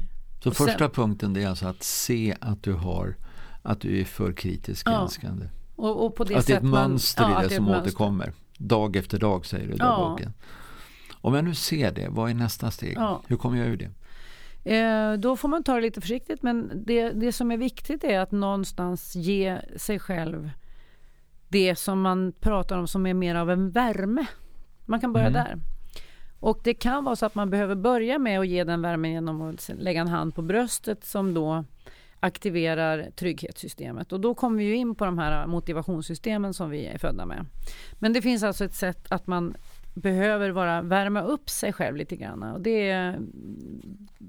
[0.42, 3.16] Så och första sen, punkten är alltså att se att du har
[3.62, 5.44] att du är för kritisk granskande.
[5.44, 7.68] Ja, och, och på det att det är ett mönster man, ja, i det, som
[7.68, 8.32] återkommer.
[8.58, 10.32] Dag efter dag säger du i dagboken.
[10.36, 11.16] Ja.
[11.20, 12.96] Om jag nu ser det, vad är nästa steg?
[12.96, 13.22] Ja.
[13.26, 13.90] Hur kommer jag ur det?
[14.66, 18.20] Eh, då får man ta det lite försiktigt men det, det som är viktigt är
[18.20, 20.50] att någonstans ge sig själv
[21.48, 24.26] det som man pratar om som är mer av en värme.
[24.84, 25.44] Man kan börja mm.
[25.44, 25.58] där.
[26.40, 29.42] Och det kan vara så att man behöver börja med att ge den värmen genom
[29.42, 31.64] att lägga en hand på bröstet som då
[32.20, 34.12] aktiverar trygghetssystemet.
[34.12, 37.46] Och då kommer vi in på de här motivationssystemen som vi är födda med.
[37.98, 39.56] Men det finns alltså ett sätt att man
[39.96, 42.42] behöver vara, värma upp sig själv lite grann.
[42.42, 43.18] Och det, är,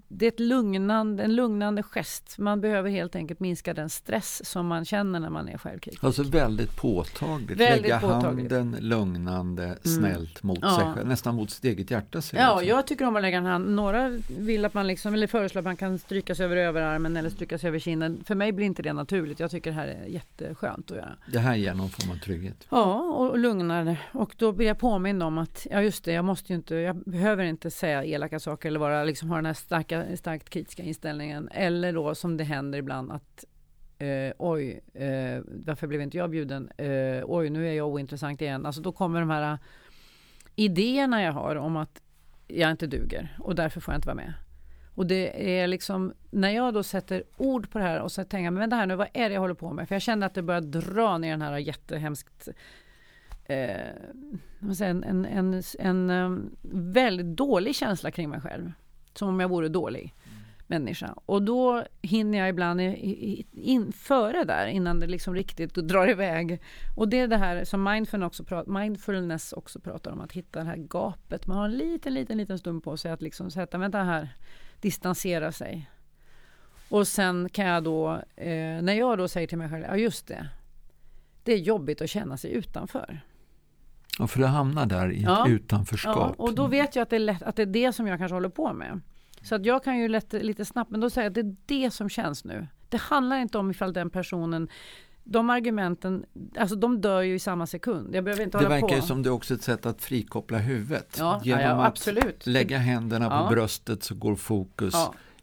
[0.07, 2.37] det är ett lugnande, en lugnande gest.
[2.37, 6.03] Man behöver helt enkelt minska den stress som man känner när man är självkritisk.
[6.03, 7.59] Alltså väldigt påtagligt.
[7.59, 8.51] Väldigt Lägga påtagligt.
[8.51, 9.77] handen lugnande, mm.
[9.83, 10.75] snällt mot ja.
[10.75, 11.07] sig själv.
[11.07, 12.21] Nästan mot sitt eget hjärta.
[12.33, 13.75] Ja, jag tycker om att lägga en hand.
[13.75, 17.29] Några vill att man liksom, eller föreslår att man kan stryka sig över överarmen eller
[17.29, 18.23] stryka sig över kinden.
[18.23, 19.39] För mig blir inte det naturligt.
[19.39, 21.15] Jag tycker det här är jätteskönt att göra.
[21.31, 22.67] Det här ger någon form av trygghet.
[22.69, 23.97] Ja, och lugnar.
[24.11, 27.43] Och då blir jag påmind om att ja just det, jag måste inte, jag behöver
[27.43, 31.49] inte säga elaka saker eller vara, liksom, ha den här starka, starkt kritiska inställningen.
[31.51, 33.45] Eller då som det händer ibland att
[33.97, 36.69] eh, oj, eh, varför blev inte jag bjuden?
[36.77, 38.65] Eh, oj, nu är jag ointressant igen.
[38.65, 39.59] Alltså då kommer de här eh,
[40.55, 42.01] idéerna jag har om att
[42.47, 44.33] jag inte duger och därför får jag inte vara med.
[44.95, 48.43] Och det är liksom, när jag då sätter ord på det här och så tänker
[48.43, 49.87] jag, men vänta här nu, vad är det jag håller på med?
[49.87, 52.47] För jag känner att det börjar dra ner den här jättehemskt
[53.49, 53.91] eh,
[54.81, 58.71] en, en, en, en um, väldigt dålig känsla kring mig själv.
[59.13, 60.37] Som om jag vore dålig mm.
[60.67, 61.13] människa.
[61.25, 62.81] Och då hinner jag ibland
[63.51, 66.61] in, före där, innan det liksom riktigt drar iväg.
[66.95, 70.59] Och det är det här som mindfulness också, pratar, mindfulness också pratar om, att hitta
[70.59, 71.47] det här gapet.
[71.47, 74.29] Man har en liten, liten, liten stund på sig att liksom sätta, vänta här,
[74.81, 75.89] distansera sig.
[76.89, 80.27] Och sen kan jag då, eh, när jag då säger till mig själv, ja just
[80.27, 80.49] det,
[81.43, 83.21] det är jobbigt att känna sig utanför.
[84.19, 85.41] Ja, för du hamnar där i ja.
[85.41, 86.35] ett utanförskap.
[86.37, 88.19] Ja, och då vet jag att det, är lätt, att det är det som jag
[88.19, 89.01] kanske håller på med.
[89.41, 91.35] Så att jag kan ju lätt, lite snabbt, men då säger jag att
[91.67, 92.67] det är det som känns nu.
[92.89, 94.69] Det handlar inte om ifall den personen
[95.29, 96.25] de argumenten,
[96.57, 98.15] alltså de dör ju i samma sekund.
[98.15, 100.57] Jag behöver inte det hålla verkar ju som det är också ett sätt att frikoppla
[100.57, 101.15] huvudet.
[101.19, 104.95] Ja, Genom ja, att lägga händerna på bröstet så går fokus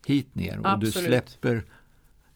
[0.06, 0.94] hit ner och absolut.
[0.94, 1.64] du släpper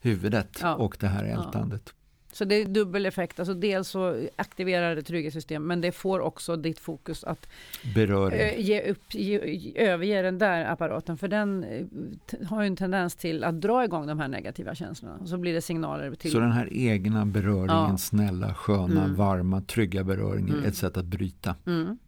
[0.00, 1.94] huvudet och det här ältandet.
[2.32, 3.38] Så det är dubbel effekt.
[3.38, 7.48] Alltså dels så aktiverar det trygghetssystem men det får också ditt fokus att
[7.94, 8.60] Beröring.
[8.62, 11.18] ge upp, ge, överge den där apparaten.
[11.18, 15.16] För den eh, har ju en tendens till att dra igång de här negativa känslorna.
[15.22, 16.30] Och så blir det signaler till...
[16.30, 17.96] Så den här egna beröringen, Ja.
[17.98, 19.14] snälla, sköna, Mm.
[19.16, 20.64] varma, trygga beröringen, Mm.
[20.64, 21.54] ett sätt att bryta.
[21.66, 21.98] Mm.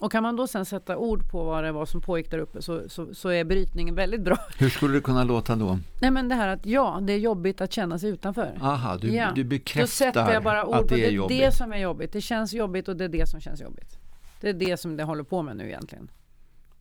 [0.00, 2.62] Och kan man då sen sätta ord på vad det var som pågick där uppe
[2.62, 4.36] så, så, så är brytningen väldigt bra.
[4.58, 5.78] Hur skulle det kunna låta då?
[6.00, 8.58] Nej men det här att ja, det är jobbigt att känna sig utanför.
[8.60, 9.32] Aha, du, Ja.
[9.34, 11.04] du Då bekräftar sätter jag bara ord att det det.
[11.04, 11.38] är är jobbigt.
[11.38, 12.12] det som är jobbigt.
[12.12, 13.98] Det känns jobbigt och det är det som känns jobbigt.
[14.40, 16.10] Det är det som det håller på med nu egentligen.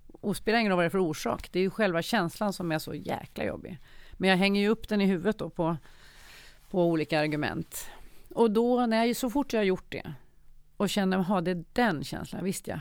[0.08, 1.50] Och spelar ingen roll vad det är för orsak.
[1.52, 3.80] Det är ju själva känslan som är så jäkla jobbig.
[4.13, 5.78] Men jag hänger ju upp den i huvudet då på,
[6.69, 7.86] på olika argument.
[8.36, 10.13] Och då, när jag, så fort jag har gjort det
[10.82, 12.80] och känner, att det är den känslan, visst ja.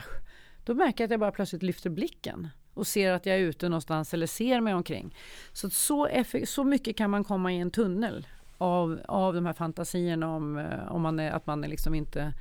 [0.65, 3.69] Då märker jag att jag bara plötsligt lyfter blicken och ser att jag är ute
[3.69, 5.15] någonstans eller ser mig omkring.
[5.53, 6.09] Så, så,
[6.45, 10.91] så mycket kan man komma i en tunnel av, av de här fantasierna om, eh,
[10.91, 12.33] om man är, att man är liksom inte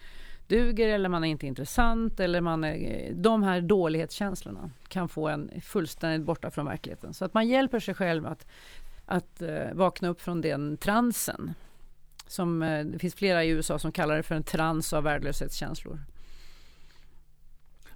[0.48, 5.28] duger eller man är inte intressant eller man är, eh, de här dålighetskänslorna kan få
[5.28, 7.14] en fullständigt borta från verkligheten.
[7.14, 8.46] Så att man hjälper sig själv att,
[9.06, 11.54] att eh, vakna upp från den transen.
[12.30, 16.00] Som, eh, det finns flera i USA som kallar det för en trans av värdelöshetskänslor.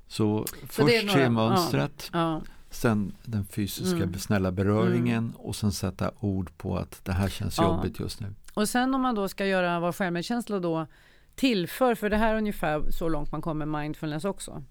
[0.07, 4.15] Så Så först se mönstret, Ja, sen den fysiska Mm.
[4.19, 7.65] snälla beröringen och sen sätta ord på att det här känns Ja.
[7.65, 8.35] jobbigt just nu.
[8.55, 10.87] Och sen om man då ska göra vad självmedkänsla då
[11.35, 14.63] tillför, för det här är ungefär så långt man kommer mindfulness också.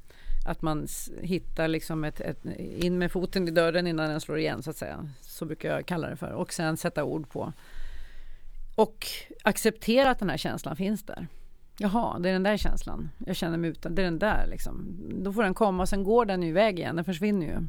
[0.48, 0.88] Att man
[1.22, 4.78] hittar liksom ett, ett, in med foten i dörren innan den slår igen så att
[4.78, 5.10] säga.
[5.22, 6.32] Så brukar jag kalla det för.
[6.32, 7.54] Och sen sätta ord på.
[8.76, 9.08] Och
[9.44, 11.28] acceptera att den här känslan finns där.
[11.78, 13.10] Jaha, det är den där känslan.
[13.26, 13.96] Jag känner mig utan.
[13.96, 15.00] Det är den där liksom.
[15.24, 16.96] Då får den komma och sen går den ju iväg igen.
[16.96, 17.68] Den försvinner ju.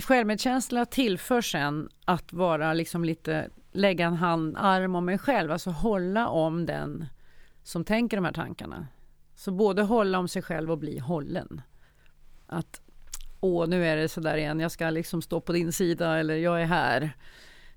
[0.00, 5.70] Självmedkänsla tillför sen att vara liksom lite lägga en hand, arm om mig själv, alltså
[5.70, 7.06] hålla om den
[7.62, 8.86] som tänker de här tankarna.
[9.34, 11.60] Så både hålla om sig själv och bli hållen.
[12.46, 12.80] Att
[13.40, 16.36] åh, nu är det så där igen, jag ska liksom stå på din sida eller
[16.36, 17.12] jag är här.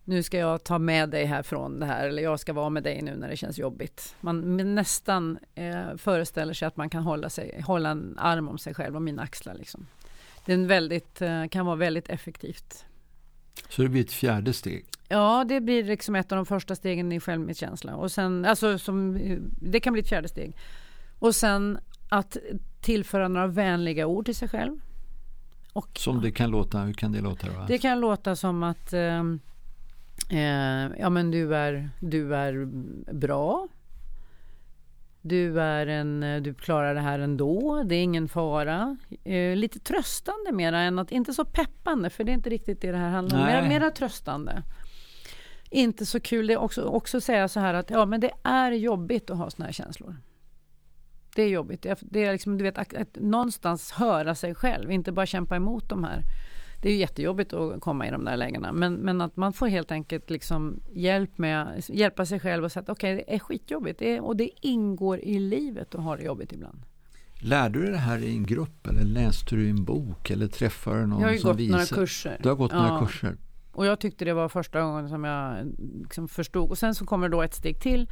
[0.03, 3.01] Nu ska jag ta med dig härifrån det här eller jag ska vara med dig
[3.01, 4.15] nu när det känns jobbigt.
[4.21, 8.73] Man nästan eh, föreställer sig att man kan hålla, sig, hålla en arm om sig
[8.73, 9.53] själv och mina axlar.
[9.53, 9.87] Liksom.
[10.45, 12.85] Det väldigt, eh, kan vara väldigt effektivt.
[13.69, 14.85] Så det blir ett fjärde steg.
[15.07, 17.95] Ja, det blir liksom ett av de första stegen i självmedkänsla.
[17.95, 19.19] Och sen, alltså som,
[19.61, 20.55] det kan bli ett fjärde steg.
[21.19, 22.37] Och sen att
[22.81, 24.79] tillföra några vänliga ord till sig själv.
[25.73, 27.65] Och, Som det kan låta, hur kan det låta då?
[27.67, 29.23] det kan låta som att eh,
[30.31, 32.65] eh, ja, men du, är, du är
[33.13, 33.67] bra.
[35.21, 38.97] Du, är en, du klarar det här ändå, det är ingen fara.
[39.23, 42.91] Eh, lite tröstande mera än att, inte så peppande för det är inte riktigt det
[42.91, 43.45] det här handlar om.
[43.45, 44.63] Mera, mera tröstande.
[45.69, 48.71] Inte så kul, det är också, också säga så här att ja men det är
[48.71, 50.15] jobbigt att ha såna här känslor.
[51.35, 51.81] Det är jobbigt.
[51.81, 55.25] Det är, det är liksom, du vet, att, att någonstans höra sig själv, inte bara
[55.25, 56.23] kämpa emot de här.
[56.81, 58.71] Det är ju jättejobbigt att komma i de där lägena.
[58.71, 62.81] Men, men att man får helt enkelt liksom hjälp med, hjälpa sig själv och säga
[62.83, 63.99] att okej, det är skitjobbigt.
[63.99, 66.81] Det är, och det ingår i livet att ha det jobbigt ibland.
[67.43, 70.99] Lärde du det här i en grupp eller läste du i en bok eller träffade
[70.99, 71.77] du någon jag har ju som gått visade?
[71.77, 72.39] några kurser.
[72.43, 72.87] Du har gått Ja.
[72.87, 73.37] några kurser.
[73.71, 76.69] Och jag tyckte det var första gången som jag liksom förstod.
[76.69, 78.07] Och sen så kommer då ett steg till.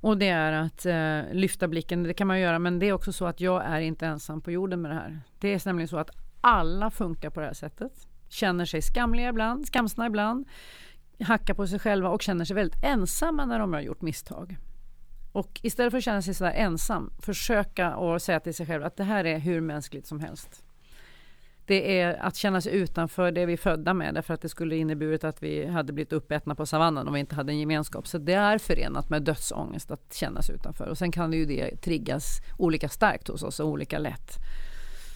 [0.00, 2.02] Och det är att eh, lyfta blicken.
[2.02, 2.58] Det kan man göra.
[2.58, 5.20] Men det är också så att jag är inte ensam på jorden med det här.
[5.38, 6.10] Det är nämligen så att
[6.42, 7.92] alla funkar på det här sättet.
[8.28, 10.48] Känner sig skamliga ibland, skamsna ibland.
[11.20, 14.56] Hackar på sig själva och känner sig väldigt ensamma när de har gjort misstag.
[15.32, 18.96] Och istället för att känna sig sådär ensam, försöka och säga till sig själv att
[18.96, 20.64] det här är hur mänskligt som helst.
[21.66, 24.76] Det är att känna sig utanför det vi är födda med därför att det skulle
[24.76, 28.06] inneburit att vi hade blivit uppätna på savannen om vi inte hade en gemenskap.
[28.06, 30.86] Så det är förenat med dödsångest att känna sig utanför.
[30.86, 34.38] Och sen kan ju det triggas olika starkt hos oss och olika lätt.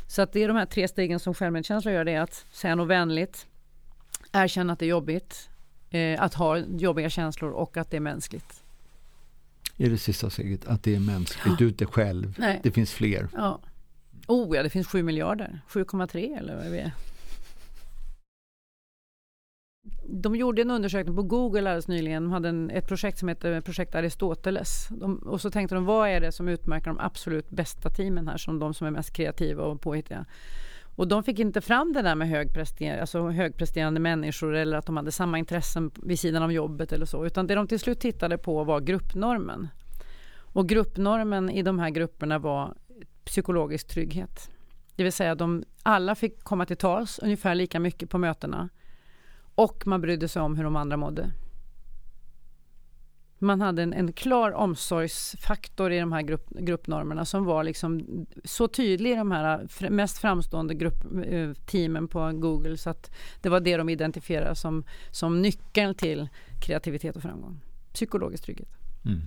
[0.07, 2.05] Så att det är de här tre stegen som självmedkänsla gör.
[2.05, 3.47] Det är att säga något vänligt,
[4.33, 5.49] erkänna att det är jobbigt,
[5.91, 8.63] eh, att ha jobbiga känslor och att det är mänskligt.
[9.77, 12.35] Är det sista steget att det är mänskligt, du är inte själv.
[12.39, 12.61] Nej.
[12.63, 13.29] Det finns fler.
[13.33, 13.61] Ja.
[14.27, 15.61] Oh ja, det finns 7 miljarder.
[15.69, 16.93] 7,3 eller vad är det?
[20.09, 22.23] De gjorde en undersökning på Google alldeles nyligen.
[22.23, 24.89] De hade en, ett projekt som heter Projekt Aristoteles.
[24.91, 28.37] De, och så tänkte de, vad är det som utmärker de absolut bästa teamen här,
[28.37, 30.27] som de som är mest kreativa och påhittiga?
[30.97, 34.97] Och de fick inte fram det där med högpresterande, alltså högpresterande människor eller att de
[34.97, 37.27] hade samma intressen vid sidan av jobbet eller så.
[37.27, 39.69] Utan det de till slut tittade på var gruppnormen.
[40.39, 42.75] Och gruppnormen i de här grupperna var
[43.25, 44.51] psykologisk trygghet.
[44.97, 48.69] Det vill säga de alla fick komma till tals ungefär lika mycket på mötena.
[49.57, 51.31] Och man brydde sig om hur de andra mådde.
[53.39, 58.69] Man hade en, en klar omsorgsfaktor i de här grupp, gruppnormerna som var liksom så
[58.69, 63.77] tydlig i de här mest framstående gruppteamen eh, på Google så att det var det
[63.77, 66.29] de identifierade som, som nyckeln till
[66.63, 67.61] kreativitet och framgång.
[67.93, 68.69] Psykologisk trygghet.
[69.05, 69.21] Mm.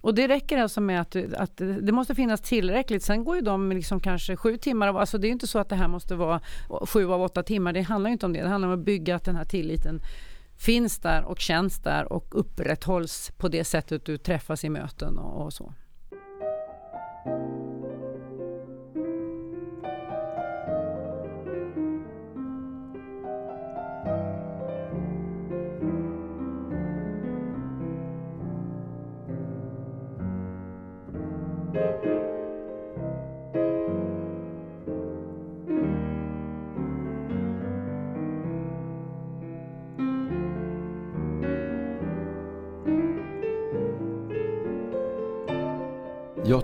[0.00, 3.02] Och det räcker alltså med att, att det måste finnas tillräckligt.
[3.02, 4.88] Sen går ju de liksom kanske sju timmar.
[4.88, 6.40] Av, alltså det är inte så att det här måste vara
[6.86, 7.72] sju av åtta timmar.
[7.72, 8.42] Det handlar inte om det.
[8.42, 10.00] Det handlar om att bygga att den här tilliten
[10.56, 15.44] finns där och känns där och upprätthålls på det sättet du träffas i möten och,
[15.44, 15.72] och så.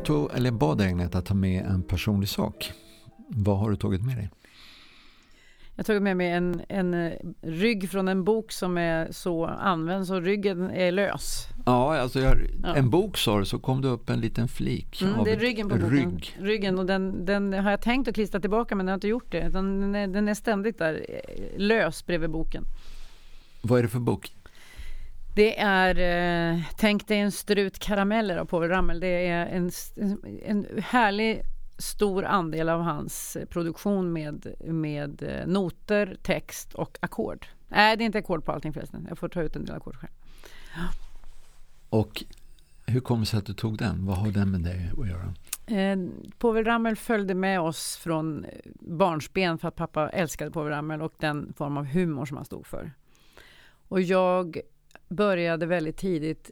[0.05, 2.73] Tog, eller bad Agnet att ta med en personlig sak.
[3.29, 4.31] Vad har du tagit med dig?
[5.75, 9.47] Jag har tagit med mig en, en eh, rygg från en bok som är så
[9.47, 11.47] använd så ryggen är lös.
[11.67, 12.77] Ja, alltså jag, ja.
[12.77, 15.69] en bok sa du så kom det upp en liten flik mm, Det är ryggen
[15.69, 15.91] på boken.
[15.91, 16.37] Rygg.
[16.41, 19.33] Ryggen och den, den har jag tänkt att klistra tillbaka men jag har inte gjort
[19.33, 19.49] det.
[19.49, 22.65] Den är, den är ständigt där eh, lös bredvid boken.
[23.63, 24.33] Vad är det för bok?
[25.37, 25.99] Det är
[26.55, 29.01] eh, Tänk dig en strut karameller av Povel Ramel.
[29.01, 29.71] Det är en,
[30.45, 31.43] en härlig
[31.79, 37.47] stor andel av hans produktion med, med eh, noter, text och ackord.
[37.69, 39.07] Nej, det är inte ackord på allting förresten.
[39.09, 40.13] Jag får ta ut en del ackord själv.
[41.89, 42.25] Och
[42.87, 44.07] hur kom det sig att du tog den?
[44.07, 45.35] Vad har den med dig att göra?
[45.81, 45.99] Eh,
[46.39, 48.47] Povel Ramel följde med oss från
[48.81, 52.67] barnsben för att pappa älskade Povel Ramel och den form av humor som han stod
[52.67, 52.93] för.
[53.89, 54.61] Och jag
[55.09, 56.51] började väldigt tidigt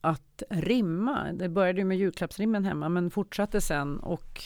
[0.00, 1.32] att rimma.
[1.32, 4.42] Det började med julklappsrimmen hemma men fortsatte sen och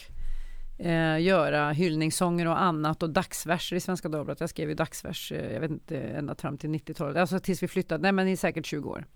[0.79, 4.41] eh, göra hyllningssånger och annat och dagsverser i Svenska Dagbladet.
[4.41, 7.69] Jag skrev ju dagsvers, eh, jag vet inte, ända fram till 90-talet, alltså tills vi
[7.69, 9.07] flyttade, nej men i säkert 20 år.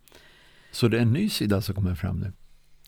[0.70, 2.32] Så det är en ny sida som kommer fram nu?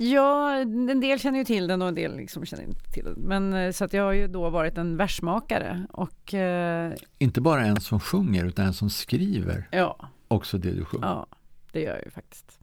[0.01, 3.15] Ja, en del känner ju till den och en del liksom känner inte till den.
[3.15, 6.35] Men eh, så att jag har ju då varit en versmakare och...
[6.35, 9.69] Eh, inte bara en som sjunger utan en som skriver?
[9.73, 10.09] Ja.
[10.29, 11.07] Också det du sjunger?
[11.07, 11.27] Ja,
[11.73, 12.61] det gör jag ju faktiskt.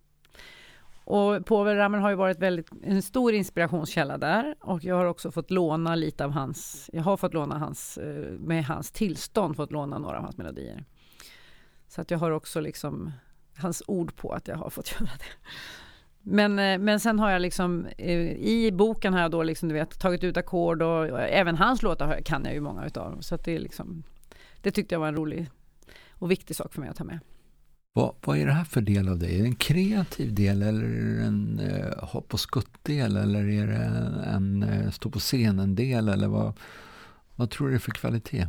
[1.05, 5.31] Och Povel Ramel har ju varit väldigt, en stor inspirationskälla där och jag har också
[5.31, 9.71] fått låna lite av hans, jag har fått låna hans, eh, med hans tillstånd fått
[9.71, 10.85] låna några av hans melodier.
[11.87, 13.11] Så att jag har också liksom
[13.57, 15.49] hans ord på att jag har fått göra det.
[16.21, 19.75] Men, eh, men sen har jag liksom eh, i boken har jag då liksom, du
[19.75, 23.21] vet, tagit ut ackord och, och även hans låtar kan jag ju många utav.
[23.21, 24.03] Så att det är liksom,
[24.61, 25.49] det tyckte jag var en rolig
[26.11, 27.19] och viktig sak för mig att ta med.
[27.97, 29.35] Vad, vad är det här för del av dig?
[29.35, 33.67] Är det en kreativ del eller är det en eh, hopp och skutt-del eller är
[33.67, 36.53] det en, en eh, stå på scenen-del eller vad,
[37.35, 38.47] vad tror du det är för kvalitet?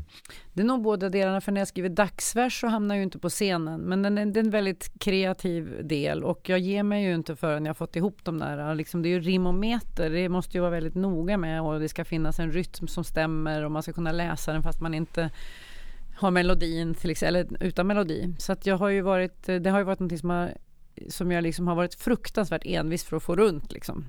[0.52, 3.18] Det är nog båda delarna, för när jag skriver dagsvers så hamnar jag ju inte
[3.18, 3.80] på scenen.
[3.80, 7.66] Men den det är en väldigt kreativ del och jag ger mig ju inte förrän
[7.66, 8.74] jag fått ihop de där.
[8.74, 11.80] Liksom, det är ju rim och meter, det måste ju vara väldigt noga med och
[11.80, 14.94] det ska finnas en rytm som stämmer och man ska kunna läsa den fast man
[14.94, 15.30] inte
[16.16, 18.34] har melodin till exempel, eller utan melodi.
[18.38, 20.54] Så att jag har ju varit, det har ju varit någonting som, har,
[21.08, 23.72] som jag liksom har varit fruktansvärt envis för att få runt.
[23.72, 24.04] Liksom.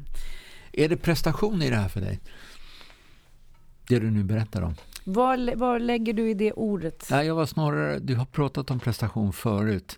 [0.71, 2.19] Är det prestation i det här för dig?
[3.89, 4.75] Det du nu berättar om?
[5.03, 7.07] Vad, vad lägger du i det ordet?
[7.11, 9.97] Nej, jag var snarare, du har pratat om prestation förut.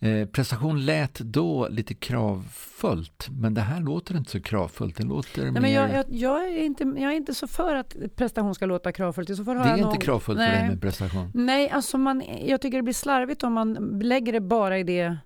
[0.00, 4.96] Eh, prestation lät då lite kravfullt, men det här låter inte så kravfullt.
[4.96, 5.60] Det låter Nej, mer...
[5.60, 8.92] men jag, jag, jag, är inte, jag är inte så för att prestation ska låta
[8.92, 9.36] kravfullt.
[9.36, 9.98] Så för det är inte någon...
[9.98, 10.50] kravfullt Nej.
[10.50, 11.30] för dig med prestation?
[11.34, 15.18] Nej, alltså man, jag tycker det blir slarvigt om man lägger det bara i det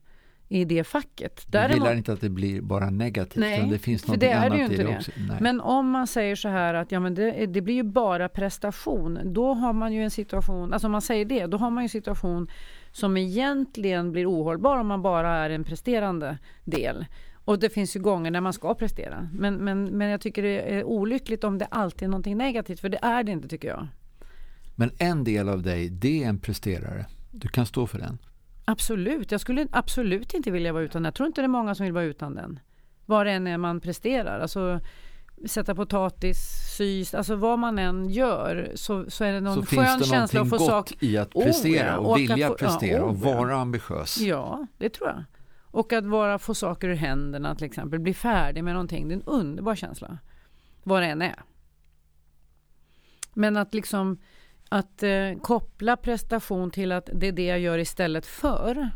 [0.48, 1.44] i det facket.
[1.46, 4.74] Däremot, du gillar inte att det blir bara negativt, nej, det finns något annat det
[4.74, 4.96] i det, det.
[4.96, 5.10] också.
[5.28, 5.36] Nej.
[5.40, 9.18] Men om man säger så här att ja, men det, det, blir ju bara prestation,
[9.24, 11.84] då har man ju en situation, alltså om man säger det, då har man ju
[11.84, 12.48] en situation
[12.92, 17.06] som egentligen blir ohållbar om man bara är en presterande del.
[17.44, 19.28] Och det finns ju gånger när man ska prestera.
[19.32, 22.88] Men, men, men jag tycker det är olyckligt om det alltid är någonting negativt, för
[22.88, 23.88] det är det inte tycker jag.
[24.74, 27.06] Men en del av dig, det är en presterare.
[27.30, 28.18] Du kan stå för den.
[28.64, 29.32] Absolut.
[29.32, 31.06] Jag skulle absolut inte vilja vara utan den.
[31.06, 32.60] Jag tror inte det är många som vill vara utan den.
[33.06, 34.40] Vad det än är man presterar.
[34.40, 34.80] Alltså,
[35.46, 36.38] sätta potatis,
[36.76, 40.48] sy, alltså vad man än gör så, så är det någon så skön känsla att
[40.48, 40.88] få sak...
[40.88, 43.04] Så finns det någonting gott i att prestera oh, ja, och, vilja få, prestera ja,
[43.04, 44.20] oh, och vara ambitiös?
[44.20, 45.24] Ja, det tror jag.
[45.62, 49.16] Och att vara, få saker ur händerna till exempel, bli färdig med någonting, det är
[49.16, 50.18] en underbar känsla.
[50.82, 51.42] Vad det än är.
[53.34, 54.18] Men att liksom
[54.68, 58.90] att eh, koppla prestation till att det är det jag gör istället för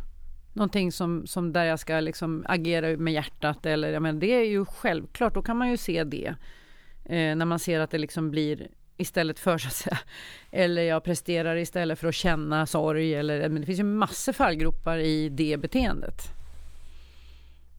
[0.56, 4.44] någonting som, som där jag ska liksom agera med hjärtat eller ja, men det är
[4.44, 6.34] ju självklart, då kan man ju se det.
[7.04, 9.98] Eh, när man ser att det liksom blir istället för så att säga.
[10.50, 14.98] Eller jag presterar istället för att känna sorg eller men det finns ju massor fallgropar
[14.98, 16.22] i det beteendet.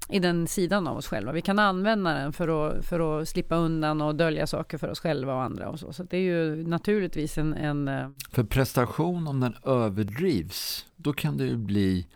[0.10, 1.32] I den sidan av oss själva.
[1.32, 5.00] Vi kan använda den för att, för att slippa undan och dölja saker för oss
[5.00, 5.94] själva och andra och så.
[5.94, 11.38] Så det är ju naturligtvis en, en eh, För prestation om den överdrivs, då kan
[11.38, 12.08] det ju bli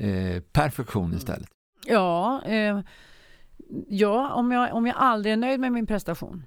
[0.00, 1.48] eh, perfektion istället.
[1.86, 2.80] Ja, eh,
[3.88, 6.44] ja om, jag, om jag aldrig är nöjd med min prestation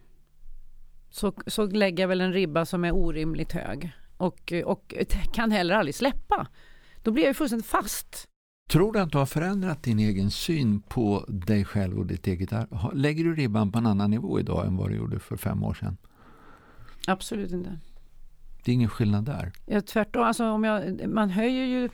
[1.10, 4.94] så, så lägger jag väl en ribba som är orimligt hög och, och
[5.34, 6.48] kan heller aldrig släppa.
[7.04, 8.28] Då blir jag ju fullständigt fast.
[8.70, 12.54] Tror du att du har förändrat din egen syn på dig själv och ditt eget
[12.54, 12.90] arbete?
[12.94, 15.74] Lägger du ribban på en annan nivå idag än vad du gjorde för fem år
[15.74, 15.98] sedan?
[17.08, 17.80] Absolut inte.
[18.64, 19.52] Det är ingen skillnad där?
[19.66, 20.24] Ja, tvärtom.
[20.24, 21.90] Alltså, om jag, man höjer ju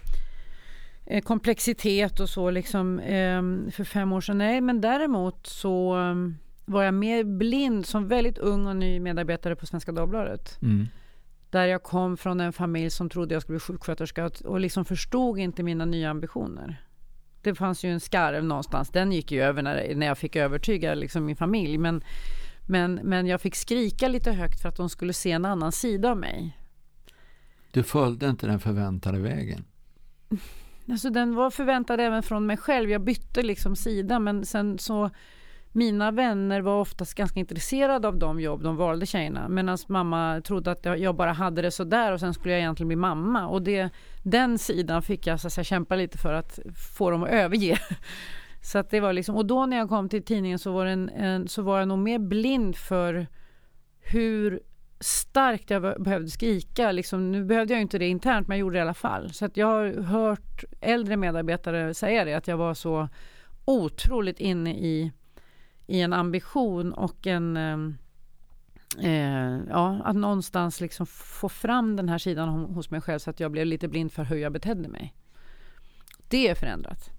[1.23, 3.41] komplexitet och så liksom eh,
[3.71, 4.37] för fem år sedan.
[4.37, 9.55] Nej, men däremot så um, var jag mer blind som väldigt ung och ny medarbetare
[9.55, 10.61] på Svenska Dagbladet.
[10.61, 10.87] Mm.
[11.49, 15.39] Där jag kom från en familj som trodde jag skulle bli sjuksköterska och liksom förstod
[15.39, 16.85] inte mina nya ambitioner.
[17.41, 20.93] Det fanns ju en skarv någonstans, den gick ju över när, när jag fick övertyga
[20.93, 21.77] liksom min familj.
[21.77, 22.03] Men,
[22.67, 26.11] men, men jag fick skrika lite högt för att de skulle se en annan sida
[26.11, 26.57] av mig.
[27.71, 29.65] Du följde inte den förväntade vägen?
[30.91, 32.89] Alltså den var förväntad även från mig själv.
[32.89, 35.09] Jag bytte liksom sida men sen så
[35.71, 39.49] mina vänner var oftast ganska intresserade av de jobb de valde tjejerna.
[39.49, 42.95] Medan mamma trodde att jag bara hade det sådär och sen skulle jag egentligen bli
[42.95, 43.47] mamma.
[43.47, 43.89] Och det,
[44.23, 46.59] den sidan fick jag så att säga, kämpa lite för att
[46.97, 47.79] få dem att överge.
[48.61, 51.09] Så att det var liksom, och då när jag kom till tidningen så var, en,
[51.09, 53.27] en, så var jag nog mer blind för
[53.99, 54.59] hur
[54.99, 56.91] starkt jag behövde skrika.
[56.91, 59.33] Liksom, nu behövde jag inte det internt, men jag gjorde det i alla fall.
[59.33, 63.09] Så att jag har hört äldre medarbetare säga det, att jag var så
[63.65, 65.11] otroligt inne i
[65.89, 67.97] i en ambition och en ehm,
[68.99, 73.39] eh, ja, att någonstans liksom få fram den här sidan hos mig själv så att
[73.39, 75.13] jag blev lite blind för hur jag betedde mig.
[76.27, 77.09] Det är förändrat.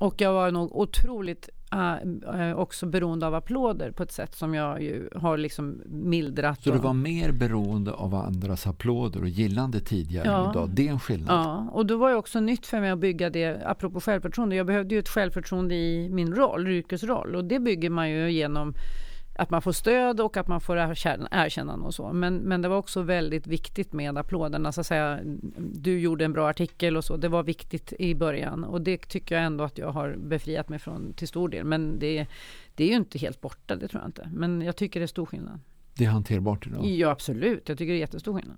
[0.00, 4.82] Och jag var nog otroligt äh, också beroende av applåder på ett sätt som jag
[4.82, 6.62] ju har liksom mildrat.
[6.62, 10.50] Så du var mer beroende av andras applåder och gillande tidigare ja.
[10.50, 10.70] idag?
[10.70, 11.46] Det är en skillnad?
[11.46, 14.56] Ja, och då var det också nytt för mig att bygga det, apropå självförtroende.
[14.56, 18.74] Jag behövde ju ett självförtroende i min roll, yrkesroll och det bygger man ju genom
[19.40, 20.76] att man får stöd och att man får
[21.30, 22.12] erkännande och så.
[22.12, 24.72] Men, men det var också väldigt viktigt med applåderna.
[24.72, 25.20] Så att säga,
[25.56, 27.16] du gjorde en bra artikel och så.
[27.16, 30.78] Det var viktigt i början och det tycker jag ändå att jag har befriat mig
[30.78, 31.64] från till stor del.
[31.64, 32.26] Men det,
[32.74, 34.30] det är ju inte helt borta, det tror jag inte.
[34.34, 35.60] Men jag tycker det är stor skillnad.
[35.94, 36.86] Det är hanterbart idag?
[36.86, 37.68] Ja, absolut.
[37.68, 38.56] Jag tycker det är jättestor skillnad.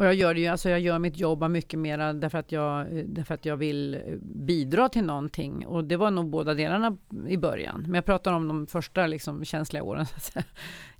[0.00, 2.86] Och jag gör, det ju, alltså jag gör mitt jobb mycket mer därför att, jag,
[3.06, 5.66] därför att jag vill bidra till någonting.
[5.66, 6.96] Och det var nog båda delarna
[7.28, 7.82] i början.
[7.82, 10.44] Men jag pratar om de första liksom, känsliga åren säga,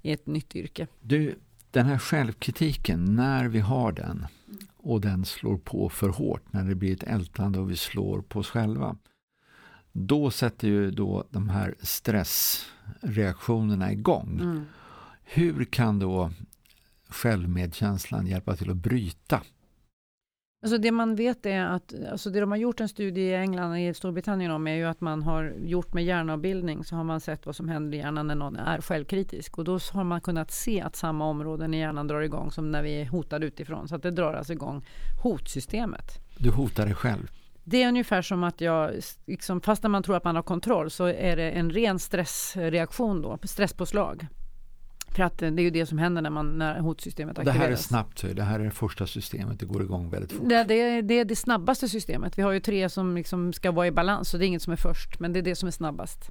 [0.02, 0.86] i ett nytt yrke.
[1.00, 1.38] Du,
[1.70, 4.26] den här självkritiken, när vi har den
[4.76, 8.38] och den slår på för hårt, när det blir ett ältande och vi slår på
[8.38, 8.96] oss själva.
[9.92, 14.38] Då sätter ju då de här stressreaktionerna igång.
[14.40, 14.64] Mm.
[15.24, 16.30] Hur kan då
[17.10, 19.42] självmedkänslan hjälpa till att bryta?
[20.62, 23.70] Alltså det man vet är att, alltså det de har gjort en studie i England
[23.70, 27.20] och i Storbritannien om är ju att man har gjort med hjärnavbildning så har man
[27.20, 30.50] sett vad som händer i hjärnan när någon är självkritisk och då har man kunnat
[30.50, 33.88] se att samma områden i hjärnan drar igång som när vi är hotade utifrån.
[33.88, 34.86] Så att det drar alltså igång
[35.22, 36.18] hotsystemet.
[36.38, 37.30] Du hotar dig själv?
[37.64, 38.90] Det är ungefär som att jag,
[39.26, 43.22] liksom, fast när man tror att man har kontroll så är det en ren stressreaktion
[43.22, 44.26] då, stresspåslag.
[45.14, 47.58] För att det är ju det som händer när, man, när hotsystemet aktiveras.
[47.58, 50.48] Det här är snabbt, det här är det första systemet, det går igång väldigt fort.
[50.48, 52.38] Det, det, det är det snabbaste systemet.
[52.38, 54.72] Vi har ju tre som liksom ska vara i balans, så det är inget som
[54.72, 56.30] är först, men det är det som är snabbast.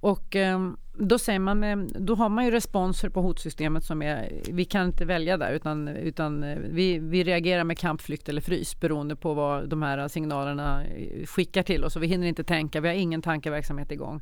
[0.00, 4.42] Och eh, då, säger man med, då har man ju responser på hotsystemet som är,
[4.52, 8.40] vi kan inte välja där utan, utan eh, vi, vi reagerar med kamp, flykt eller
[8.40, 10.82] frys beroende på vad de här signalerna
[11.26, 11.96] skickar till oss.
[11.96, 14.20] Och vi hinner inte tänka, vi har ingen tankeverksamhet igång.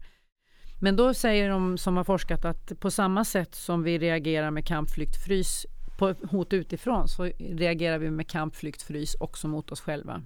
[0.79, 4.67] Men då säger de som har forskat att på samma sätt som vi reagerar med
[4.67, 5.67] kamp, flykt, frys
[5.99, 10.23] på hot utifrån så reagerar vi med kamp, flykt, frys också mot oss själva.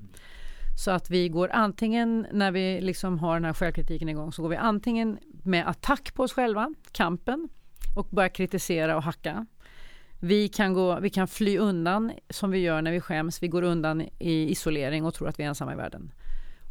[0.85, 4.49] Så att vi går antingen när vi liksom har den här självkritiken igång så går
[4.49, 7.49] vi antingen med attack på oss själva, kampen
[7.97, 9.47] och börjar kritisera och hacka.
[10.21, 13.43] Vi kan, gå, vi kan fly undan som vi gör när vi skäms.
[13.43, 16.13] Vi går undan i isolering och tror att vi är ensamma i världen.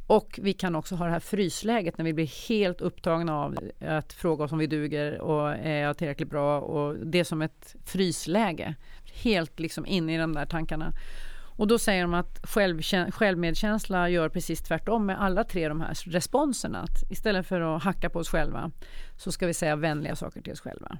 [0.07, 4.13] Och vi kan också ha det här frysläget när vi blir helt upptagna av att
[4.13, 7.75] fråga oss om vi duger och är jag tillräckligt bra och det är som ett
[7.85, 8.75] frysläge.
[9.23, 10.93] Helt liksom inne i de där tankarna.
[11.57, 12.45] Och då säger de att
[13.13, 16.79] självmedkänsla gör precis tvärtom med alla tre de här responserna.
[16.79, 18.71] Att istället för att hacka på oss själva
[19.17, 20.97] så ska vi säga vänliga saker till oss själva.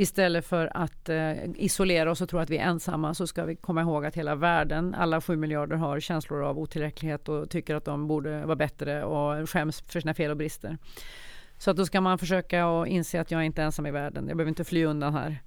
[0.00, 3.56] Istället för att eh, isolera oss och tro att vi är ensamma så ska vi
[3.56, 7.84] komma ihåg att hela världen, alla sju miljarder har känslor av otillräcklighet och tycker att
[7.84, 10.78] de borde vara bättre och skäms för sina fel och brister.
[11.58, 14.28] Så att då ska man försöka och inse att jag är inte ensam i världen.
[14.28, 15.42] Jag behöver inte fly undan här.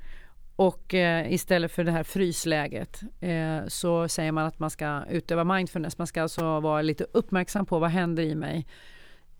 [0.56, 5.44] Och eh, istället för det här frysläget eh, så säger man att man ska utöva
[5.44, 5.98] mindfulness.
[5.98, 8.68] Man ska alltså vara lite uppmärksam på vad händer i mig.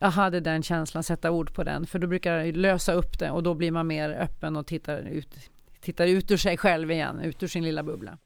[0.04, 1.86] Jag hade den känslan, sätta ord på den.
[1.86, 4.98] För då brukar det lösa upp det och då blir man mer öppen och tittar
[4.98, 5.36] ut,
[5.82, 8.18] tittar ut ur sig själv igen, ut ur sin lilla bubbla.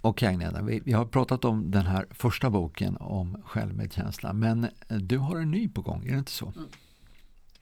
[0.00, 4.32] Okej Agneta, vi, vi, har pratat om den här första boken om självmedkänsla.
[4.32, 6.52] Men du har en ny på gång, är det inte så?
[6.56, 6.68] Mm.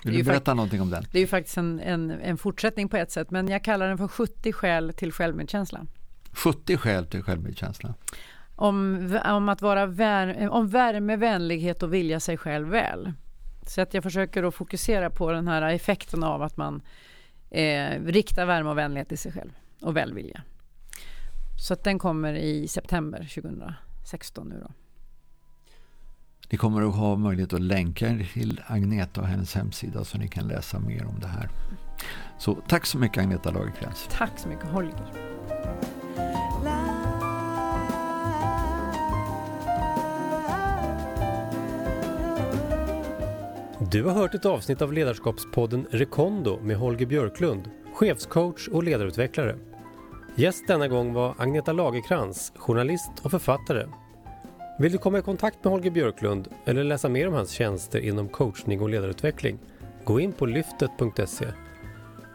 [0.04, 1.04] Vill du berätta någonting om den?
[1.12, 3.98] Det är ju faktiskt en, en, en, fortsättning på ett sätt, men jag kallar den
[3.98, 5.86] för 70 skäl till självmedkänsla.
[6.32, 7.94] 70 skäl till självmedkänsla?
[8.60, 13.12] Om, om att vara vär, om värme, vänlighet och vilja sig själv väl.
[13.66, 16.82] Så att jag försöker att fokusera på den här effekten av att man
[17.50, 19.50] eh, riktar värme och vänlighet till sig själv
[19.80, 20.42] och välvilja.
[21.58, 24.72] Så att den kommer i september 2016 nu då.
[26.50, 30.48] Ni kommer att ha möjlighet att länka till Agneta och hennes hemsida så ni kan
[30.48, 31.48] läsa mer om det här.
[32.38, 34.08] Så tack så mycket Agneta Lagercrantz.
[34.10, 35.12] Tack så mycket Holger.
[43.90, 49.56] Du har hört ett avsnitt av ledarskapspodden Rekondo med Holger Björklund, chefscoach och ledarutvecklare.
[50.34, 53.86] Gäst denna gång var Agneta Lagerkrans, journalist och författare
[54.78, 58.28] vill du komma i kontakt med Holger Björklund eller läsa mer om hans tjänster inom
[58.28, 59.58] coachning och ledarutveckling?
[60.04, 61.46] Gå in på lyftet.se.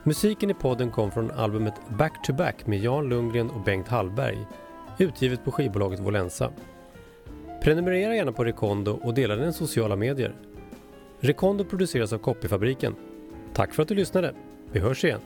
[0.04, 4.38] Musiken i podden kom från albumet Back to Back med Jan Lundgren och Bengt Hallberg,
[4.98, 6.52] utgivet på skivbolaget Volensa.
[7.62, 10.36] Prenumerera gärna på Rekondo och dela den i sociala medier.
[11.24, 12.96] Rekondo produceras av Copyfabriken.
[13.54, 14.34] Tack för att du lyssnade.
[14.72, 15.20] Vi hörs igen.